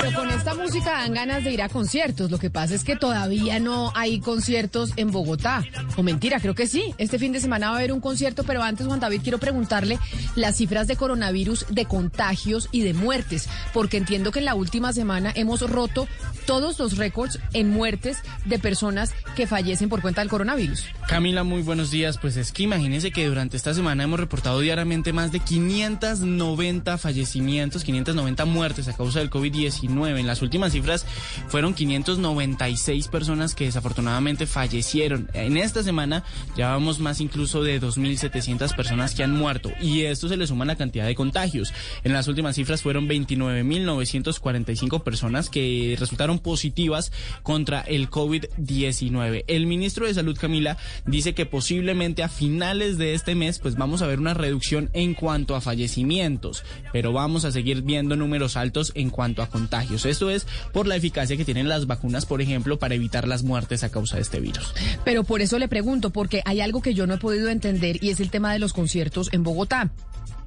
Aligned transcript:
Pero 0.00 0.16
con 0.16 0.30
esta 0.30 0.54
música 0.54 0.92
dan 0.92 1.12
ganas 1.12 1.42
de 1.42 1.50
ir 1.50 1.60
a 1.60 1.68
conciertos. 1.68 2.30
Lo 2.30 2.38
que 2.38 2.50
pasa 2.50 2.72
es 2.72 2.84
que 2.84 2.94
todavía 2.94 3.58
no 3.58 3.90
hay 3.96 4.20
conciertos 4.20 4.92
en 4.94 5.10
Bogotá. 5.10 5.64
O 5.96 6.04
mentira, 6.04 6.38
creo 6.38 6.54
que 6.54 6.68
sí. 6.68 6.94
Este 6.98 7.18
fin 7.18 7.32
de 7.32 7.40
semana 7.40 7.70
va 7.70 7.74
a 7.74 7.78
haber 7.78 7.92
un 7.92 8.00
concierto, 8.00 8.44
pero 8.44 8.62
antes, 8.62 8.86
Juan 8.86 9.00
David, 9.00 9.22
quiero 9.24 9.38
preguntarle 9.38 9.98
las 10.36 10.56
cifras 10.56 10.86
de 10.86 10.94
coronavirus, 10.94 11.66
de 11.70 11.86
contagios 11.86 12.68
y 12.70 12.82
de 12.82 12.94
muertes, 12.94 13.48
porque 13.74 13.96
entiendo 13.96 14.30
que 14.30 14.38
en 14.38 14.44
la 14.44 14.54
última 14.54 14.92
semana 14.92 15.32
hemos 15.34 15.68
roto 15.68 16.06
todos 16.46 16.78
los 16.78 16.96
récords 16.96 17.40
en 17.52 17.68
muertes 17.68 18.18
de 18.44 18.60
personas 18.60 19.12
que 19.34 19.48
fallecen 19.48 19.88
por 19.88 20.00
cuenta 20.00 20.20
del 20.20 20.30
coronavirus. 20.30 20.84
Camila, 21.08 21.42
muy 21.42 21.62
buenos 21.62 21.90
días. 21.90 22.18
Pues 22.18 22.36
es 22.36 22.52
que 22.52 22.62
imagínese 22.62 23.10
que 23.10 23.26
durante 23.26 23.56
esta 23.56 23.74
semana 23.74 24.04
hemos 24.04 24.20
reportado 24.20 24.60
diariamente 24.60 25.12
más 25.12 25.32
de 25.32 25.40
590 25.40 26.98
fallecimientos, 26.98 27.82
590 27.82 28.44
muertes 28.44 28.86
a 28.86 28.92
causa 28.92 29.18
del 29.18 29.28
COVID-19. 29.28 29.87
En 29.88 30.26
las 30.26 30.42
últimas 30.42 30.72
cifras 30.72 31.06
fueron 31.48 31.72
596 31.72 33.08
personas 33.08 33.54
que 33.54 33.64
desafortunadamente 33.64 34.46
fallecieron. 34.46 35.30
En 35.32 35.56
esta 35.56 35.82
semana 35.82 36.24
llevamos 36.56 37.00
más 37.00 37.22
incluso 37.22 37.62
de 37.62 37.80
2.700 37.80 38.76
personas 38.76 39.14
que 39.14 39.22
han 39.24 39.32
muerto 39.32 39.72
y 39.80 40.02
esto 40.02 40.28
se 40.28 40.36
le 40.36 40.46
suma 40.46 40.66
la 40.66 40.76
cantidad 40.76 41.06
de 41.06 41.14
contagios. 41.14 41.72
En 42.04 42.12
las 42.12 42.28
últimas 42.28 42.56
cifras 42.56 42.82
fueron 42.82 43.08
29.945 43.08 45.02
personas 45.02 45.48
que 45.48 45.96
resultaron 45.98 46.38
positivas 46.38 47.10
contra 47.42 47.80
el 47.80 48.10
COVID-19. 48.10 49.44
El 49.46 49.66
ministro 49.66 50.06
de 50.06 50.12
Salud, 50.12 50.36
Camila, 50.38 50.76
dice 51.06 51.34
que 51.34 51.46
posiblemente 51.46 52.22
a 52.22 52.28
finales 52.28 52.98
de 52.98 53.14
este 53.14 53.34
mes 53.34 53.58
pues 53.58 53.76
vamos 53.76 54.02
a 54.02 54.06
ver 54.06 54.18
una 54.18 54.34
reducción 54.34 54.90
en 54.92 55.14
cuanto 55.14 55.56
a 55.56 55.62
fallecimientos, 55.62 56.62
pero 56.92 57.14
vamos 57.14 57.46
a 57.46 57.52
seguir 57.52 57.80
viendo 57.80 58.16
números 58.16 58.58
altos 58.58 58.92
en 58.94 59.08
cuanto 59.08 59.42
a 59.42 59.48
contagios. 59.48 59.77
Esto 60.04 60.30
es 60.30 60.46
por 60.72 60.86
la 60.86 60.96
eficacia 60.96 61.36
que 61.36 61.44
tienen 61.44 61.68
las 61.68 61.86
vacunas, 61.86 62.26
por 62.26 62.42
ejemplo, 62.42 62.78
para 62.78 62.94
evitar 62.94 63.26
las 63.26 63.42
muertes 63.42 63.84
a 63.84 63.90
causa 63.90 64.16
de 64.16 64.22
este 64.22 64.40
virus. 64.40 64.72
Pero 65.04 65.24
por 65.24 65.40
eso 65.40 65.58
le 65.58 65.68
pregunto, 65.68 66.10
porque 66.10 66.42
hay 66.44 66.60
algo 66.60 66.82
que 66.82 66.94
yo 66.94 67.06
no 67.06 67.14
he 67.14 67.18
podido 67.18 67.48
entender 67.48 68.02
y 68.02 68.10
es 68.10 68.20
el 68.20 68.30
tema 68.30 68.52
de 68.52 68.58
los 68.58 68.72
conciertos 68.72 69.28
en 69.32 69.42
Bogotá. 69.42 69.90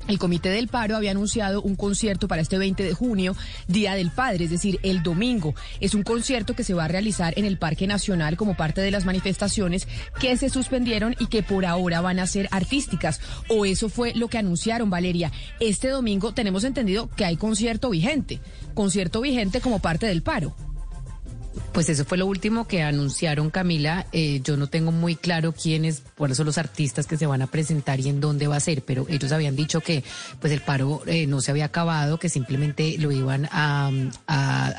El 0.07 0.19
Comité 0.19 0.49
del 0.49 0.67
Paro 0.67 0.95
había 0.95 1.11
anunciado 1.11 1.61
un 1.61 1.75
concierto 1.75 2.27
para 2.27 2.41
este 2.41 2.57
20 2.57 2.83
de 2.83 2.93
junio, 2.93 3.35
Día 3.67 3.95
del 3.95 4.11
Padre, 4.11 4.45
es 4.45 4.51
decir, 4.51 4.79
el 4.83 5.03
domingo. 5.03 5.55
Es 5.79 5.93
un 5.93 6.03
concierto 6.03 6.55
que 6.55 6.63
se 6.63 6.73
va 6.73 6.85
a 6.85 6.87
realizar 6.87 7.33
en 7.37 7.45
el 7.45 7.57
Parque 7.57 7.87
Nacional 7.87 8.37
como 8.37 8.55
parte 8.55 8.81
de 8.81 8.91
las 8.91 9.05
manifestaciones 9.05 9.87
que 10.19 10.35
se 10.37 10.49
suspendieron 10.49 11.15
y 11.19 11.27
que 11.27 11.43
por 11.43 11.65
ahora 11.65 12.01
van 12.01 12.19
a 12.19 12.27
ser 12.27 12.47
artísticas. 12.51 13.21
O 13.47 13.65
eso 13.65 13.89
fue 13.89 14.13
lo 14.15 14.27
que 14.27 14.37
anunciaron, 14.37 14.89
Valeria. 14.89 15.31
Este 15.59 15.89
domingo 15.89 16.33
tenemos 16.33 16.63
entendido 16.63 17.09
que 17.09 17.25
hay 17.25 17.37
concierto 17.37 17.89
vigente, 17.89 18.41
concierto 18.73 19.21
vigente 19.21 19.61
como 19.61 19.79
parte 19.79 20.05
del 20.05 20.23
paro. 20.23 20.55
Pues 21.73 21.87
eso 21.87 22.03
fue 22.03 22.17
lo 22.17 22.25
último 22.25 22.67
que 22.67 22.83
anunciaron, 22.83 23.49
Camila. 23.49 24.05
Eh, 24.11 24.41
yo 24.43 24.57
no 24.57 24.67
tengo 24.67 24.91
muy 24.91 25.15
claro 25.15 25.53
quiénes, 25.53 26.03
cuáles 26.17 26.35
son 26.35 26.45
los 26.45 26.57
artistas 26.57 27.07
que 27.07 27.15
se 27.15 27.25
van 27.25 27.41
a 27.41 27.47
presentar 27.47 27.97
y 28.01 28.09
en 28.09 28.19
dónde 28.19 28.47
va 28.47 28.57
a 28.57 28.59
ser, 28.59 28.83
pero 28.83 29.05
ellos 29.07 29.31
habían 29.31 29.55
dicho 29.55 29.79
que 29.79 30.03
pues 30.41 30.51
el 30.51 30.59
paro 30.59 31.01
eh, 31.05 31.27
no 31.27 31.39
se 31.39 31.49
había 31.49 31.65
acabado, 31.65 32.19
que 32.19 32.27
simplemente 32.27 32.97
lo 32.97 33.09
iban 33.13 33.47
a, 33.51 33.89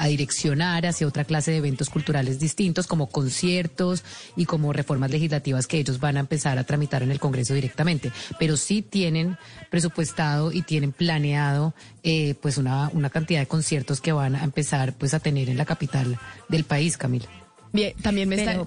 direccionar 0.07 0.85
hacia 0.85 1.07
otra 1.07 1.25
clase 1.25 1.53
de 1.53 1.57
eventos 1.57 1.89
culturales 1.89 2.39
distintos, 2.39 2.87
como 2.87 3.07
conciertos 3.07 4.05
y 4.37 4.45
como 4.45 4.75
reformas 4.75 5.11
legislativas 5.11 5.67
que 5.67 5.79
ellos 5.79 5.99
van 5.99 6.19
a 6.19 6.21
empezar 6.21 6.59
a 6.59 6.65
tramitar 6.65 7.03
en 7.03 7.11
el 7.11 7.19
Congreso 7.19 7.55
directamente. 7.55 8.13
Pero 8.39 8.59
sí 8.59 8.83
tienen 8.83 9.39
presupuestado 9.71 10.53
y 10.53 10.61
tienen 10.61 10.93
planeado 10.93 11.75
eh, 12.03 12.35
pues 12.43 12.59
una, 12.59 12.91
una 12.93 13.09
cantidad 13.09 13.41
de 13.41 13.47
conciertos 13.47 14.01
que 14.01 14.13
van 14.13 14.35
a 14.35 14.45
empezar 14.45 14.93
pues 14.93 15.15
a 15.15 15.21
tener 15.21 15.49
en 15.49 15.57
la 15.57 15.65
capital 15.65 16.19
del 16.49 16.65
país, 16.65 16.82
Camila. 16.91 17.27
Bien, 17.73 17.95
también 18.03 18.29
me 18.29 18.37
está 18.37 18.67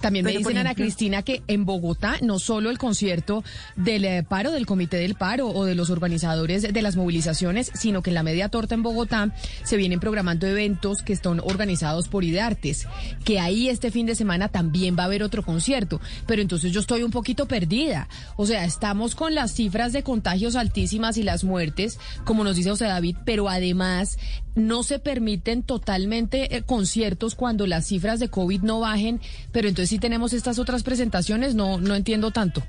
también 0.00 0.24
me 0.24 0.32
dicen, 0.32 0.56
Ana 0.56 0.74
Cristina, 0.74 1.22
que 1.22 1.42
en 1.48 1.64
Bogotá 1.64 2.16
no 2.22 2.38
solo 2.38 2.70
el 2.70 2.78
concierto 2.78 3.44
del 3.76 4.04
eh, 4.04 4.22
paro, 4.22 4.50
del 4.52 4.66
comité 4.66 4.96
del 4.96 5.14
paro 5.14 5.48
o 5.48 5.64
de 5.64 5.74
los 5.74 5.90
organizadores 5.90 6.62
de 6.62 6.82
las 6.82 6.96
movilizaciones, 6.96 7.70
sino 7.74 8.02
que 8.02 8.10
en 8.10 8.14
la 8.14 8.22
media 8.22 8.48
torta 8.48 8.74
en 8.74 8.82
Bogotá 8.82 9.34
se 9.64 9.76
vienen 9.76 10.00
programando 10.00 10.46
eventos 10.46 11.02
que 11.02 11.12
están 11.12 11.40
organizados 11.40 12.08
por 12.08 12.24
Ideartes, 12.24 12.86
que 13.24 13.38
ahí 13.38 13.68
este 13.68 13.90
fin 13.90 14.06
de 14.06 14.14
semana 14.14 14.48
también 14.48 14.96
va 14.98 15.02
a 15.02 15.06
haber 15.06 15.22
otro 15.22 15.42
concierto. 15.42 16.00
Pero 16.26 16.42
entonces 16.42 16.72
yo 16.72 16.80
estoy 16.80 17.02
un 17.02 17.10
poquito 17.10 17.46
perdida. 17.46 18.08
O 18.36 18.46
sea, 18.46 18.64
estamos 18.64 19.14
con 19.14 19.34
las 19.34 19.52
cifras 19.52 19.92
de 19.92 20.02
contagios 20.02 20.56
altísimas 20.56 21.18
y 21.18 21.22
las 21.22 21.44
muertes, 21.44 21.98
como 22.24 22.44
nos 22.44 22.56
dice 22.56 22.70
José 22.70 22.86
David, 22.86 23.16
pero 23.24 23.48
además 23.48 24.18
no 24.56 24.82
se 24.82 24.98
permiten 24.98 25.62
totalmente 25.62 26.56
eh, 26.56 26.62
conciertos 26.62 27.36
cuando 27.36 27.66
las 27.66 27.86
cifras 27.86 28.18
de 28.18 28.28
COVID 28.28 28.62
no 28.62 28.80
bajen, 28.80 29.20
pero 29.52 29.68
entonces 29.68 29.90
si 29.90 29.98
tenemos 29.98 30.32
estas 30.32 30.58
otras 30.58 30.82
presentaciones, 30.82 31.54
no, 31.54 31.78
no 31.78 31.94
entiendo 31.94 32.32
tanto. 32.32 32.64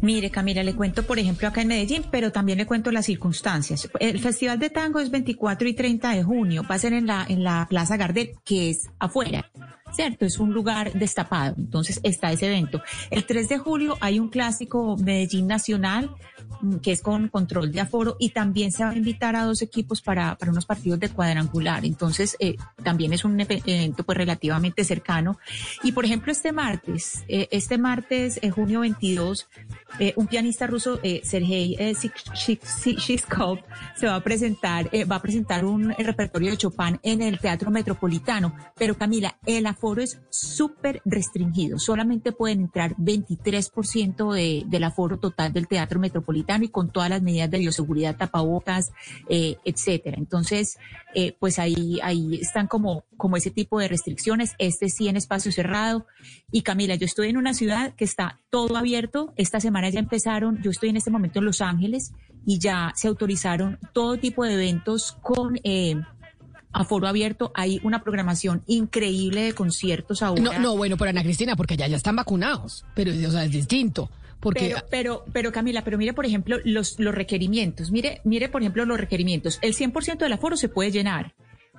Mire, 0.00 0.30
Camila, 0.30 0.62
le 0.62 0.74
cuento, 0.74 1.02
por 1.02 1.18
ejemplo, 1.18 1.48
acá 1.48 1.62
en 1.62 1.68
Medellín, 1.68 2.04
pero 2.10 2.32
también 2.32 2.58
le 2.58 2.66
cuento 2.66 2.90
las 2.90 3.06
circunstancias. 3.06 3.88
El 4.00 4.18
Festival 4.20 4.58
de 4.58 4.70
Tango 4.70 5.00
es 5.00 5.10
24 5.10 5.68
y 5.68 5.74
30 5.74 6.10
de 6.10 6.22
junio, 6.22 6.64
va 6.68 6.76
a 6.76 6.78
ser 6.78 6.92
en 6.92 7.06
la, 7.06 7.26
en 7.28 7.44
la 7.44 7.66
Plaza 7.68 7.96
Gardel, 7.96 8.32
que 8.44 8.70
es 8.70 8.88
afuera. 8.98 9.50
¿Cierto? 9.96 10.26
Es 10.26 10.38
un 10.38 10.52
lugar 10.52 10.92
destapado. 10.92 11.54
Entonces 11.56 12.00
está 12.02 12.30
ese 12.30 12.46
evento. 12.46 12.82
El 13.10 13.24
3 13.24 13.48
de 13.48 13.58
julio 13.58 13.96
hay 14.00 14.20
un 14.20 14.28
clásico 14.28 14.96
Medellín 14.98 15.46
Nacional 15.46 16.10
mm, 16.60 16.76
que 16.76 16.92
es 16.92 17.00
con 17.00 17.28
control 17.28 17.72
de 17.72 17.80
aforo 17.80 18.16
y 18.20 18.30
también 18.30 18.72
se 18.72 18.84
va 18.84 18.90
a 18.90 18.96
invitar 18.96 19.34
a 19.36 19.44
dos 19.44 19.62
equipos 19.62 20.02
para, 20.02 20.36
para 20.36 20.52
unos 20.52 20.66
partidos 20.66 21.00
de 21.00 21.08
cuadrangular. 21.08 21.86
Entonces 21.86 22.36
eh, 22.40 22.56
también 22.84 23.14
es 23.14 23.24
un 23.24 23.40
evento 23.40 24.04
pues 24.04 24.18
relativamente 24.18 24.84
cercano. 24.84 25.38
Y 25.82 25.92
por 25.92 26.04
ejemplo 26.04 26.30
este 26.30 26.52
martes, 26.52 27.24
eh, 27.28 27.48
este 27.50 27.78
martes, 27.78 28.38
eh, 28.42 28.50
junio 28.50 28.80
22, 28.80 29.48
un 30.16 30.26
pianista 30.26 30.66
ruso, 30.66 31.00
Sergei 31.22 31.74
Shishkov, 32.34 33.60
se 33.96 34.06
va 34.06 34.16
a 34.16 34.20
presentar, 34.20 34.90
va 35.10 35.16
a 35.16 35.22
presentar 35.22 35.64
un 35.64 35.90
repertorio 35.92 36.50
de 36.50 36.58
Chopin 36.58 37.00
en 37.02 37.22
el 37.22 37.38
Teatro 37.38 37.70
Metropolitano. 37.70 38.54
Pero 38.76 38.98
Camila, 38.98 39.38
el 39.46 39.64
aforo 39.64 39.85
es 39.94 40.20
súper 40.30 41.00
restringido. 41.04 41.78
Solamente 41.78 42.32
pueden 42.32 42.62
entrar 42.62 42.96
23% 42.96 44.32
de, 44.32 44.64
del 44.66 44.84
aforo 44.84 45.18
total 45.18 45.52
del 45.52 45.68
Teatro 45.68 46.00
Metropolitano 46.00 46.64
y 46.64 46.68
con 46.68 46.90
todas 46.90 47.08
las 47.08 47.22
medidas 47.22 47.50
de 47.50 47.58
bioseguridad, 47.58 48.16
tapabocas, 48.16 48.92
eh, 49.28 49.56
etcétera. 49.64 50.16
Entonces, 50.18 50.78
eh, 51.14 51.36
pues 51.38 51.58
ahí, 51.58 52.00
ahí 52.02 52.36
están 52.40 52.66
como, 52.66 53.04
como 53.16 53.36
ese 53.36 53.50
tipo 53.50 53.78
de 53.78 53.88
restricciones. 53.88 54.54
Este 54.58 54.88
sí 54.88 55.08
en 55.08 55.16
espacio 55.16 55.52
cerrado. 55.52 56.06
Y 56.50 56.62
Camila, 56.62 56.96
yo 56.96 57.06
estoy 57.06 57.28
en 57.28 57.36
una 57.36 57.54
ciudad 57.54 57.94
que 57.94 58.04
está 58.04 58.40
todo 58.50 58.76
abierto. 58.76 59.32
Esta 59.36 59.60
semana 59.60 59.88
ya 59.88 60.00
empezaron. 60.00 60.60
Yo 60.62 60.70
estoy 60.70 60.88
en 60.88 60.96
este 60.96 61.10
momento 61.10 61.38
en 61.38 61.44
Los 61.44 61.60
Ángeles 61.60 62.12
y 62.44 62.58
ya 62.58 62.92
se 62.94 63.08
autorizaron 63.08 63.78
todo 63.92 64.18
tipo 64.18 64.44
de 64.44 64.54
eventos 64.54 65.18
con 65.22 65.58
eh, 65.64 65.96
a 66.76 66.84
foro 66.84 67.08
abierto. 67.08 67.50
Hay 67.54 67.80
una 67.82 68.02
programación 68.02 68.62
increíble 68.66 69.42
de 69.42 69.52
conciertos 69.54 70.22
ahora. 70.22 70.42
No, 70.42 70.58
no, 70.58 70.76
bueno, 70.76 70.96
pero 70.96 71.10
Ana 71.10 71.22
Cristina, 71.22 71.56
porque 71.56 71.74
allá 71.74 71.86
ya 71.88 71.96
están 71.96 72.16
vacunados, 72.16 72.84
pero 72.94 73.12
o 73.12 73.30
sea, 73.30 73.44
es 73.44 73.50
distinto. 73.50 74.10
Porque... 74.40 74.68
Pero, 74.68 74.86
pero, 74.90 75.24
pero 75.32 75.52
Camila, 75.52 75.82
pero 75.82 75.96
mire, 75.98 76.12
por 76.12 76.26
ejemplo, 76.26 76.58
los, 76.64 77.00
los 77.00 77.14
requerimientos. 77.14 77.90
Mire, 77.90 78.20
mire, 78.24 78.48
por 78.48 78.60
ejemplo, 78.60 78.84
los 78.84 79.00
requerimientos. 79.00 79.58
El 79.62 79.74
100% 79.74 80.18
del 80.18 80.32
aforo 80.32 80.56
se 80.56 80.68
puede 80.68 80.90
llenar 80.90 81.34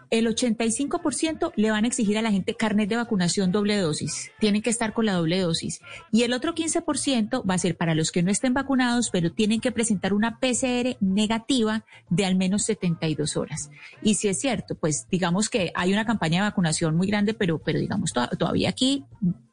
el 0.09 0.27
85% 0.27 1.51
le 1.55 1.71
van 1.71 1.83
a 1.83 1.87
exigir 1.87 2.17
a 2.17 2.21
la 2.21 2.31
gente 2.31 2.55
carnet 2.55 2.89
de 2.89 2.95
vacunación 2.95 3.51
doble 3.51 3.77
dosis. 3.77 4.31
Tienen 4.39 4.61
que 4.61 4.69
estar 4.69 4.93
con 4.93 5.05
la 5.05 5.13
doble 5.13 5.39
dosis. 5.39 5.81
Y 6.11 6.23
el 6.23 6.33
otro 6.33 6.55
15% 6.55 7.43
va 7.49 7.53
a 7.53 7.57
ser 7.57 7.75
para 7.77 7.95
los 7.95 8.11
que 8.11 8.23
no 8.23 8.31
estén 8.31 8.53
vacunados, 8.53 9.09
pero 9.11 9.31
tienen 9.31 9.59
que 9.59 9.71
presentar 9.71 10.13
una 10.13 10.39
PCR 10.39 10.97
negativa 10.99 11.85
de 12.09 12.25
al 12.25 12.35
menos 12.35 12.63
72 12.63 13.37
horas. 13.37 13.69
Y 14.01 14.15
si 14.15 14.27
es 14.27 14.39
cierto, 14.39 14.75
pues 14.75 15.07
digamos 15.09 15.49
que 15.49 15.71
hay 15.75 15.93
una 15.93 16.05
campaña 16.05 16.43
de 16.43 16.49
vacunación 16.49 16.95
muy 16.95 17.07
grande, 17.07 17.33
pero, 17.33 17.59
pero 17.59 17.79
digamos 17.79 18.13
todavía 18.13 18.69
aquí 18.69 19.05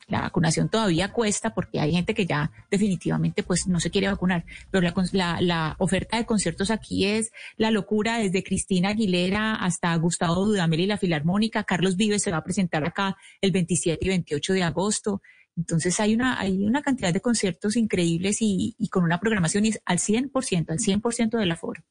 la 0.09 0.23
vacunación 0.23 0.69
todavía 0.69 1.13
cuesta 1.13 1.55
porque 1.55 1.81
hay 1.81 1.93
gente 1.93 2.15
que 2.15 2.27
ya 2.27 2.51
definitivamente 2.71 3.43
pues 3.43 3.67
no 3.67 3.81
se 3.81 3.91
quiere 3.91 4.09
vacunar, 4.09 4.45
pero 4.71 4.87
la, 5.13 5.77
oferta 5.79 6.17
de 6.17 6.27
conciertos 6.27 6.71
aquí 6.71 7.07
es 7.07 7.33
la 7.57 7.71
locura 7.71 8.19
desde 8.19 8.43
Cristina 8.43 8.91
Aguilera 8.91 9.55
hasta 9.55 9.95
Gustavo 9.97 10.45
Dudamel 10.47 10.81
y 10.81 10.87
la 10.87 10.99
Filarmónica, 10.99 11.65
Carlos 11.65 11.97
Vives 11.97 12.23
se 12.23 12.31
va 12.31 12.39
a 12.39 12.45
presentar 12.45 12.85
acá 12.85 13.17
el 13.41 13.51
27 13.51 14.05
y 14.05 14.09
28 14.09 14.53
de 14.53 14.63
agosto. 14.63 15.23
Entonces 15.57 15.99
hay 16.01 16.15
una, 16.15 16.39
hay 16.41 16.65
una 16.65 16.83
cantidad 16.83 17.13
de 17.13 17.21
conciertos 17.21 17.77
increíbles 17.77 18.39
y, 18.41 18.75
y 18.79 18.89
con 18.89 19.05
una 19.05 19.21
programación 19.21 19.65
al 19.85 19.99
100%, 19.99 20.71
al 20.71 20.79
100% 20.79 21.39
del 21.39 21.51
aforo. 21.51 21.83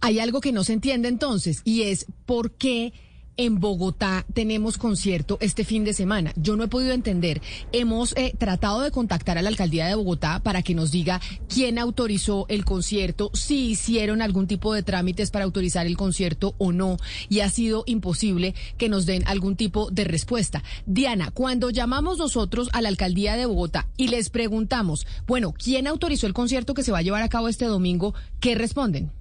Hay 0.00 0.20
algo 0.20 0.40
que 0.40 0.52
no 0.52 0.62
se 0.62 0.74
entiende 0.74 1.08
entonces 1.08 1.60
y 1.64 1.82
es 1.82 2.06
por 2.24 2.52
qué 2.52 2.92
en 3.38 3.60
Bogotá 3.60 4.26
tenemos 4.34 4.76
concierto 4.76 5.38
este 5.40 5.64
fin 5.64 5.84
de 5.84 5.94
semana. 5.94 6.32
Yo 6.36 6.56
no 6.56 6.64
he 6.64 6.68
podido 6.68 6.92
entender. 6.92 7.40
Hemos 7.72 8.14
eh, 8.16 8.34
tratado 8.36 8.82
de 8.82 8.90
contactar 8.90 9.38
a 9.38 9.42
la 9.42 9.48
alcaldía 9.48 9.86
de 9.86 9.94
Bogotá 9.94 10.40
para 10.42 10.62
que 10.62 10.74
nos 10.74 10.90
diga 10.90 11.20
quién 11.48 11.78
autorizó 11.78 12.46
el 12.48 12.64
concierto, 12.64 13.30
si 13.32 13.70
hicieron 13.70 14.20
algún 14.20 14.48
tipo 14.48 14.74
de 14.74 14.82
trámites 14.82 15.30
para 15.30 15.44
autorizar 15.44 15.86
el 15.86 15.96
concierto 15.96 16.54
o 16.58 16.72
no, 16.72 16.98
y 17.28 17.40
ha 17.40 17.48
sido 17.48 17.84
imposible 17.86 18.54
que 18.76 18.88
nos 18.88 19.06
den 19.06 19.22
algún 19.26 19.54
tipo 19.54 19.88
de 19.90 20.04
respuesta. 20.04 20.64
Diana, 20.84 21.30
cuando 21.30 21.70
llamamos 21.70 22.18
nosotros 22.18 22.68
a 22.72 22.82
la 22.82 22.88
alcaldía 22.88 23.36
de 23.36 23.46
Bogotá 23.46 23.86
y 23.96 24.08
les 24.08 24.30
preguntamos, 24.30 25.06
bueno, 25.28 25.52
¿quién 25.52 25.86
autorizó 25.86 26.26
el 26.26 26.34
concierto 26.34 26.74
que 26.74 26.82
se 26.82 26.90
va 26.90 26.98
a 26.98 27.02
llevar 27.02 27.22
a 27.22 27.28
cabo 27.28 27.46
este 27.46 27.66
domingo? 27.66 28.14
¿Qué 28.40 28.56
responden? 28.56 29.12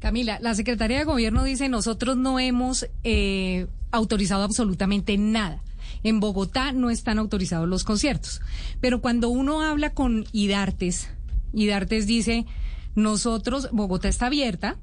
Camila, 0.00 0.38
la 0.40 0.54
Secretaría 0.54 0.98
de 0.98 1.04
Gobierno 1.04 1.44
dice 1.44 1.68
nosotros 1.68 2.16
no 2.16 2.40
hemos 2.40 2.86
eh, 3.04 3.66
autorizado 3.90 4.42
absolutamente 4.42 5.16
nada. 5.18 5.62
En 6.02 6.20
Bogotá 6.20 6.72
no 6.72 6.88
están 6.88 7.18
autorizados 7.18 7.68
los 7.68 7.84
conciertos. 7.84 8.40
Pero 8.80 9.02
cuando 9.02 9.28
uno 9.28 9.60
habla 9.60 9.90
con 9.90 10.24
IDARTES, 10.32 11.10
IDARTES 11.52 12.06
dice, 12.06 12.46
nosotros, 12.94 13.68
Bogotá 13.72 14.08
está 14.08 14.26
abierta, 14.26 14.78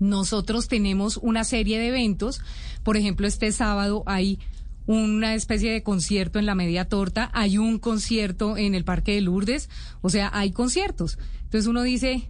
nosotros 0.00 0.66
tenemos 0.66 1.18
una 1.18 1.44
serie 1.44 1.78
de 1.78 1.88
eventos, 1.88 2.40
por 2.82 2.96
ejemplo, 2.96 3.28
este 3.28 3.52
sábado 3.52 4.02
hay 4.06 4.40
una 4.86 5.34
especie 5.34 5.72
de 5.72 5.82
concierto 5.82 6.38
en 6.38 6.46
la 6.46 6.54
media 6.54 6.88
torta, 6.88 7.30
hay 7.32 7.58
un 7.58 7.78
concierto 7.78 8.56
en 8.56 8.74
el 8.74 8.84
Parque 8.84 9.14
de 9.14 9.20
Lourdes, 9.20 9.68
o 10.00 10.10
sea, 10.10 10.30
hay 10.32 10.50
conciertos. 10.50 11.18
Entonces 11.44 11.66
uno 11.66 11.82
dice, 11.82 12.28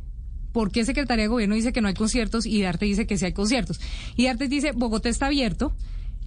¿por 0.57 0.73
qué 0.73 0.87
Secretaría 0.87 1.25
de 1.25 1.29
Gobierno 1.29 1.55
dice 1.55 1.75
que 1.75 1.83
no 1.83 1.89
hay 1.89 1.93
conciertos 1.93 2.47
y 2.47 2.63
Darte 2.63 2.87
dice 2.87 3.07
que 3.07 3.19
sí 3.19 3.27
hay 3.27 3.35
conciertos? 3.35 3.79
Y 4.17 4.25
Darte 4.25 4.49
dice, 4.49 4.73
Bogotá 4.73 5.11
está 5.11 5.27
abierto, 5.27 5.75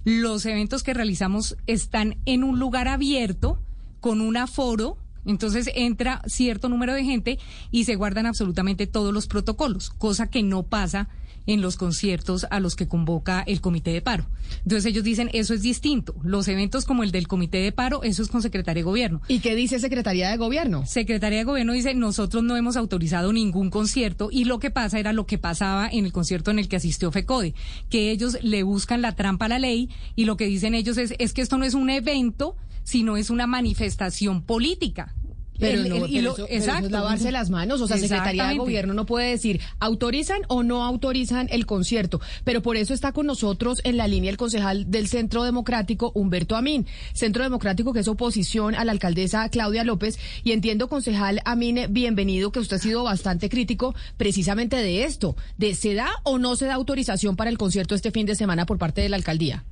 los 0.04 0.46
eventos 0.46 0.84
que 0.84 0.94
realizamos 0.94 1.56
están 1.66 2.16
en 2.26 2.44
un 2.44 2.60
lugar 2.60 2.86
abierto, 2.86 3.58
con 3.98 4.20
un 4.20 4.36
aforo, 4.36 4.96
entonces 5.24 5.70
entra 5.74 6.22
cierto 6.26 6.68
número 6.68 6.94
de 6.94 7.04
gente 7.04 7.38
y 7.70 7.84
se 7.84 7.96
guardan 7.96 8.26
absolutamente 8.26 8.86
todos 8.86 9.12
los 9.12 9.26
protocolos, 9.26 9.90
cosa 9.90 10.28
que 10.28 10.42
no 10.42 10.62
pasa 10.64 11.08
en 11.46 11.60
los 11.60 11.76
conciertos 11.76 12.46
a 12.50 12.60
los 12.60 12.76
que 12.76 12.88
convoca 12.88 13.42
el 13.46 13.60
comité 13.60 13.90
de 13.90 14.02
paro. 14.02 14.26
Entonces 14.62 14.86
ellos 14.86 15.04
dicen, 15.04 15.30
eso 15.32 15.54
es 15.54 15.62
distinto. 15.62 16.14
Los 16.22 16.48
eventos 16.48 16.84
como 16.84 17.02
el 17.02 17.12
del 17.12 17.28
comité 17.28 17.58
de 17.58 17.72
paro, 17.72 18.02
eso 18.02 18.22
es 18.22 18.28
con 18.28 18.42
Secretaría 18.42 18.80
de 18.80 18.84
Gobierno. 18.84 19.20
¿Y 19.28 19.40
qué 19.40 19.54
dice 19.54 19.78
Secretaría 19.78 20.30
de 20.30 20.36
Gobierno? 20.36 20.84
Secretaría 20.86 21.38
de 21.38 21.44
Gobierno 21.44 21.72
dice, 21.72 21.94
nosotros 21.94 22.42
no 22.42 22.56
hemos 22.56 22.76
autorizado 22.76 23.32
ningún 23.32 23.70
concierto 23.70 24.28
y 24.30 24.44
lo 24.44 24.58
que 24.58 24.70
pasa 24.70 24.98
era 24.98 25.12
lo 25.12 25.26
que 25.26 25.38
pasaba 25.38 25.88
en 25.90 26.04
el 26.04 26.12
concierto 26.12 26.50
en 26.50 26.58
el 26.58 26.68
que 26.68 26.76
asistió 26.76 27.10
FECODE, 27.10 27.54
que 27.88 28.10
ellos 28.10 28.38
le 28.42 28.62
buscan 28.62 29.02
la 29.02 29.14
trampa 29.14 29.46
a 29.46 29.48
la 29.48 29.58
ley 29.58 29.88
y 30.16 30.24
lo 30.24 30.36
que 30.36 30.46
dicen 30.46 30.74
ellos 30.74 30.98
es, 30.98 31.14
es 31.18 31.32
que 31.32 31.42
esto 31.42 31.58
no 31.58 31.64
es 31.64 31.74
un 31.74 31.90
evento, 31.90 32.56
sino 32.90 33.16
es 33.16 33.30
una 33.30 33.46
manifestación 33.46 34.42
política. 34.42 35.14
Pero, 35.60 35.84
no, 35.84 36.06
exacto. 36.48 36.88
lavarse 36.88 37.30
las 37.30 37.50
manos. 37.50 37.80
O 37.82 37.86
sea, 37.86 37.98
Secretaría 37.98 38.48
de 38.48 38.56
Gobierno 38.56 38.94
no 38.94 39.06
puede 39.06 39.30
decir 39.30 39.60
autorizan 39.78 40.40
o 40.48 40.62
no 40.62 40.82
autorizan 40.84 41.48
el 41.50 41.66
concierto. 41.66 42.20
Pero 42.44 42.62
por 42.62 42.76
eso 42.76 42.94
está 42.94 43.12
con 43.12 43.26
nosotros 43.26 43.80
en 43.84 43.96
la 43.96 44.08
línea 44.08 44.30
el 44.30 44.38
concejal 44.38 44.90
del 44.90 45.06
Centro 45.06 45.44
Democrático, 45.44 46.10
Humberto 46.14 46.56
Amín. 46.56 46.86
Centro 47.12 47.44
Democrático 47.44 47.92
que 47.92 48.00
es 48.00 48.08
oposición 48.08 48.74
a 48.74 48.84
la 48.84 48.92
alcaldesa 48.92 49.48
Claudia 49.50 49.84
López. 49.84 50.18
Y 50.42 50.52
entiendo, 50.52 50.88
concejal 50.88 51.42
Amín, 51.44 51.78
bienvenido, 51.90 52.50
que 52.50 52.58
usted 52.58 52.78
ha 52.78 52.80
sido 52.80 53.04
bastante 53.04 53.48
crítico 53.48 53.94
precisamente 54.16 54.76
de 54.76 55.04
esto, 55.04 55.36
de 55.58 55.74
se 55.74 55.94
da 55.94 56.08
o 56.24 56.38
no 56.38 56.56
se 56.56 56.66
da 56.66 56.74
autorización 56.74 57.36
para 57.36 57.50
el 57.50 57.58
concierto 57.58 57.94
este 57.94 58.10
fin 58.10 58.26
de 58.26 58.34
semana 58.34 58.66
por 58.66 58.78
parte 58.78 59.02
de 59.02 59.10
la 59.10 59.16
alcaldía. 59.16 59.64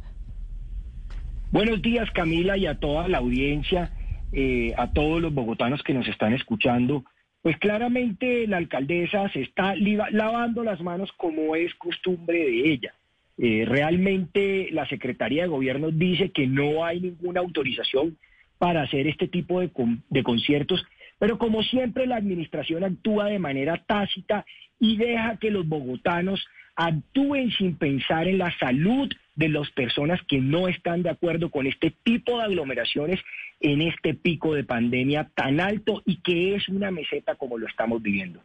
Buenos 1.51 1.81
días, 1.81 2.11
Camila, 2.11 2.57
y 2.57 2.67
a 2.67 2.79
toda 2.79 3.09
la 3.09 3.19
audiencia. 3.19 3.91
Eh, 4.31 4.75
a 4.77 4.93
todos 4.93 5.23
los 5.23 5.33
bogotanos 5.33 5.83
que 5.83 5.95
nos 5.95 6.07
están 6.07 6.35
escuchando, 6.35 7.05
pues 7.41 7.57
claramente 7.57 8.47
la 8.47 8.59
alcaldesa 8.59 9.31
se 9.31 9.41
está 9.41 9.75
lavando 9.75 10.63
las 10.63 10.83
manos 10.83 11.11
como 11.17 11.57
es 11.57 11.75
costumbre 11.77 12.39
de 12.39 12.73
ella. 12.73 12.95
Eh, 13.39 13.65
realmente 13.67 14.69
la 14.71 14.87
Secretaría 14.87 15.43
de 15.43 15.49
Gobierno 15.49 15.91
dice 15.91 16.31
que 16.31 16.47
no 16.47 16.85
hay 16.85 17.01
ninguna 17.01 17.41
autorización 17.41 18.19
para 18.59 18.83
hacer 18.83 19.07
este 19.07 19.29
tipo 19.29 19.61
de, 19.61 19.71
de 20.11 20.23
conciertos, 20.23 20.85
pero 21.19 21.39
como 21.39 21.63
siempre 21.63 22.07
la 22.07 22.17
administración 22.17 22.85
actúa 22.85 23.27
de 23.27 23.39
manera 23.39 23.83
tácita 23.87 24.45
y 24.79 24.99
deja 24.99 25.39
que 25.39 25.51
los 25.51 25.67
bogotanos 25.67 26.47
actúen 26.77 27.51
sin 27.53 27.77
pensar 27.77 28.29
en 28.29 28.39
la 28.39 28.55
salud 28.59 29.11
de 29.39 29.49
las 29.49 29.71
personas 29.71 30.21
que 30.27 30.41
no 30.41 30.67
están 30.67 31.05
de 31.05 31.11
acuerdo 31.11 31.49
con 31.49 31.69
este 31.69 31.95
tipo 32.03 32.39
de 32.39 32.45
aglomeraciones 32.45 33.21
en 33.61 33.83
este 33.83 34.15
pico 34.15 34.53
de 34.53 34.65
pandemia 34.65 35.31
tan 35.33 35.61
alto 35.61 36.03
y 36.05 36.17
que 36.23 36.57
es 36.57 36.69
una 36.69 36.91
meseta 36.91 37.37
como 37.37 37.57
lo 37.57 37.69
estamos 37.69 38.03
viviendo. 38.03 38.41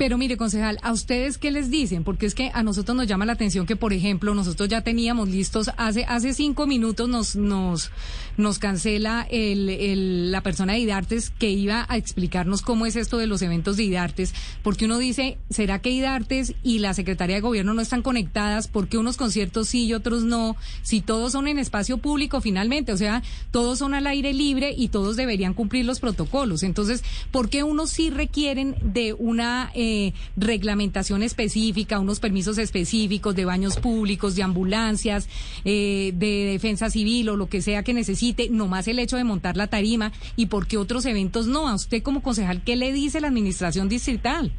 Pero 0.00 0.16
mire, 0.16 0.38
concejal, 0.38 0.78
¿a 0.80 0.94
ustedes 0.94 1.36
qué 1.36 1.50
les 1.50 1.70
dicen? 1.70 2.04
Porque 2.04 2.24
es 2.24 2.34
que 2.34 2.50
a 2.54 2.62
nosotros 2.62 2.96
nos 2.96 3.06
llama 3.06 3.26
la 3.26 3.32
atención 3.32 3.66
que, 3.66 3.76
por 3.76 3.92
ejemplo, 3.92 4.34
nosotros 4.34 4.66
ya 4.66 4.80
teníamos 4.80 5.28
listos, 5.28 5.70
hace, 5.76 6.06
hace 6.06 6.32
cinco 6.32 6.66
minutos 6.66 7.06
nos, 7.06 7.36
nos, 7.36 7.90
nos 8.38 8.58
cancela 8.58 9.26
el, 9.30 10.32
la 10.32 10.40
persona 10.40 10.72
de 10.72 10.78
IDARTES 10.78 11.28
que 11.28 11.50
iba 11.50 11.84
a 11.86 11.98
explicarnos 11.98 12.62
cómo 12.62 12.86
es 12.86 12.96
esto 12.96 13.18
de 13.18 13.26
los 13.26 13.42
eventos 13.42 13.76
de 13.76 13.82
IDARTES, 13.82 14.32
porque 14.62 14.86
uno 14.86 14.96
dice, 14.96 15.36
¿será 15.50 15.80
que 15.80 15.90
IDARTES 15.90 16.54
y 16.62 16.78
la 16.78 16.94
Secretaría 16.94 17.36
de 17.36 17.42
Gobierno 17.42 17.74
no 17.74 17.82
están 17.82 18.00
conectadas? 18.00 18.68
¿Por 18.68 18.88
qué 18.88 18.96
unos 18.96 19.18
conciertos 19.18 19.68
sí 19.68 19.84
y 19.84 19.92
otros 19.92 20.22
no? 20.22 20.56
Si 20.80 21.02
todos 21.02 21.32
son 21.32 21.46
en 21.46 21.58
espacio 21.58 21.98
público 21.98 22.40
finalmente, 22.40 22.94
o 22.94 22.96
sea, 22.96 23.22
todos 23.50 23.78
son 23.78 23.92
al 23.92 24.06
aire 24.06 24.32
libre 24.32 24.74
y 24.74 24.88
todos 24.88 25.16
deberían 25.16 25.52
cumplir 25.52 25.84
los 25.84 26.00
protocolos. 26.00 26.62
Entonces, 26.62 27.04
¿por 27.30 27.50
qué 27.50 27.64
unos 27.64 27.90
sí 27.90 28.08
requieren 28.08 28.76
de 28.82 29.12
una... 29.12 29.70
Eh, 29.74 29.89
reglamentación 30.36 31.22
específica, 31.22 32.00
unos 32.00 32.20
permisos 32.20 32.58
específicos 32.58 33.34
de 33.34 33.44
baños 33.44 33.78
públicos, 33.78 34.36
de 34.36 34.42
ambulancias, 34.42 35.28
eh, 35.64 36.12
de 36.14 36.44
defensa 36.52 36.90
civil 36.90 37.28
o 37.28 37.36
lo 37.36 37.48
que 37.48 37.62
sea 37.62 37.82
que 37.82 37.94
necesite, 37.94 38.48
nomás 38.50 38.88
el 38.88 38.98
hecho 38.98 39.16
de 39.16 39.24
montar 39.24 39.56
la 39.56 39.66
tarima 39.66 40.12
y 40.36 40.46
por 40.46 40.66
qué 40.66 40.76
otros 40.76 41.06
eventos 41.06 41.46
no. 41.46 41.68
A 41.68 41.74
usted 41.74 42.02
como 42.02 42.22
concejal, 42.22 42.62
¿qué 42.62 42.76
le 42.76 42.92
dice 42.92 43.20
la 43.20 43.28
administración 43.28 43.88
distrital? 43.88 44.52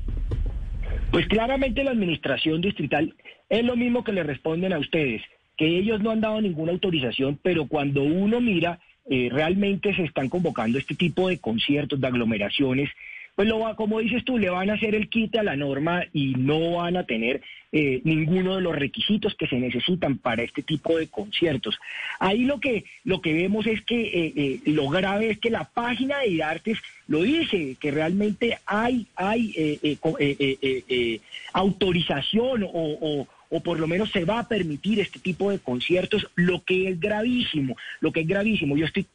Pues 1.11 1.27
claramente 1.27 1.83
la 1.83 1.91
administración 1.91 2.61
distrital 2.61 3.13
es 3.49 3.65
lo 3.65 3.75
mismo 3.75 4.03
que 4.03 4.13
le 4.13 4.23
responden 4.23 4.71
a 4.71 4.79
ustedes, 4.79 5.21
que 5.57 5.77
ellos 5.77 6.01
no 6.01 6.11
han 6.11 6.21
dado 6.21 6.39
ninguna 6.39 6.71
autorización, 6.71 7.37
pero 7.43 7.67
cuando 7.67 8.01
uno 8.01 8.39
mira, 8.39 8.79
eh, 9.09 9.29
realmente 9.29 9.93
se 9.93 10.03
están 10.03 10.29
convocando 10.29 10.77
este 10.77 10.95
tipo 10.95 11.27
de 11.27 11.39
conciertos, 11.39 11.99
de 11.99 12.07
aglomeraciones, 12.07 12.89
pues 13.35 13.47
lo 13.47 13.59
va, 13.59 13.75
como 13.75 13.99
dices 13.99 14.23
tú, 14.25 14.37
le 14.37 14.49
van 14.49 14.69
a 14.69 14.73
hacer 14.73 14.95
el 14.95 15.09
quite 15.09 15.39
a 15.39 15.43
la 15.43 15.55
norma 15.55 16.03
y 16.13 16.33
no 16.35 16.73
van 16.77 16.97
a 16.97 17.05
tener 17.05 17.41
eh, 17.71 18.01
ninguno 18.03 18.55
de 18.55 18.61
los 18.61 18.75
requisitos 18.75 19.35
que 19.35 19.47
se 19.47 19.57
necesitan 19.57 20.17
para 20.17 20.43
este 20.43 20.61
tipo 20.61 20.97
de 20.97 21.07
conciertos. 21.07 21.79
Ahí 22.19 22.43
lo 22.43 22.59
que, 22.59 22.83
lo 23.03 23.21
que 23.21 23.33
vemos 23.33 23.65
es 23.67 23.81
que 23.81 24.01
eh, 24.01 24.33
eh, 24.35 24.59
lo 24.65 24.89
grave 24.89 25.31
es 25.31 25.39
que 25.39 25.49
la 25.49 25.63
página 25.63 26.19
de 26.19 26.29
IDARTES 26.29 26.79
lo 27.07 27.23
dice, 27.23 27.77
que 27.79 27.91
realmente 27.91 28.57
hay, 28.65 29.07
hay 29.15 29.97
autorización 31.53 32.63
o, 32.63 33.27
o 33.51 33.59
por 33.59 33.79
lo 33.79 33.87
menos 33.87 34.11
se 34.11 34.23
va 34.23 34.39
a 34.39 34.47
permitir 34.47 34.99
este 34.99 35.19
tipo 35.19 35.51
de 35.51 35.59
conciertos, 35.59 36.25
lo 36.35 36.63
que 36.63 36.87
es 36.87 36.99
gravísimo, 36.99 37.75
lo 37.99 38.11
que 38.11 38.21
es 38.21 38.27
gravísimo. 38.27 38.77
Yo 38.77 38.85
estoy 38.85 39.05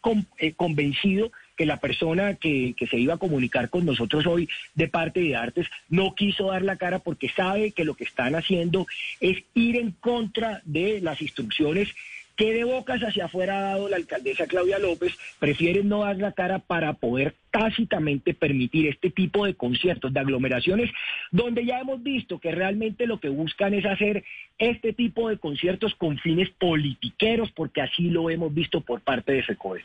convencido 0.56 1.32
que 1.56 1.66
la 1.66 1.78
persona 1.78 2.34
que, 2.34 2.74
se 2.88 2.98
iba 2.98 3.14
a 3.14 3.18
comunicar 3.18 3.70
con 3.70 3.84
nosotros 3.84 4.26
hoy 4.26 4.48
de 4.74 4.88
parte 4.88 5.20
de 5.20 5.36
Artes 5.36 5.66
no 5.88 6.14
quiso 6.14 6.48
dar 6.48 6.62
la 6.62 6.76
cara 6.76 6.98
porque 7.00 7.28
sabe 7.28 7.72
que 7.72 7.84
lo 7.84 7.94
que 7.94 8.04
están 8.04 8.34
haciendo 8.34 8.86
es 9.20 9.42
ir 9.54 9.76
en 9.76 9.92
contra 9.92 10.60
de 10.64 11.00
las 11.00 11.20
instrucciones 11.22 11.88
que 12.36 12.52
de 12.52 12.64
bocas 12.64 13.00
hacia 13.00 13.24
afuera 13.24 13.58
ha 13.58 13.62
dado 13.62 13.88
la 13.88 13.96
alcaldesa 13.96 14.46
Claudia 14.46 14.78
López, 14.78 15.16
prefieren 15.38 15.88
no 15.88 16.00
dar 16.00 16.18
la 16.18 16.32
cara 16.32 16.58
para 16.58 16.92
poder 16.92 17.34
tácitamente 17.50 18.34
permitir 18.34 18.86
este 18.88 19.10
tipo 19.10 19.46
de 19.46 19.54
conciertos, 19.54 20.12
de 20.12 20.20
aglomeraciones, 20.20 20.90
donde 21.30 21.64
ya 21.64 21.80
hemos 21.80 22.02
visto 22.02 22.38
que 22.38 22.52
realmente 22.52 23.06
lo 23.06 23.20
que 23.20 23.30
buscan 23.30 23.72
es 23.72 23.86
hacer 23.86 24.22
este 24.58 24.92
tipo 24.92 25.30
de 25.30 25.38
conciertos 25.38 25.94
con 25.94 26.18
fines 26.18 26.50
politiqueros, 26.50 27.50
porque 27.52 27.80
así 27.80 28.10
lo 28.10 28.28
hemos 28.28 28.52
visto 28.52 28.82
por 28.82 29.00
parte 29.00 29.32
de 29.32 29.42
FECODE. 29.42 29.82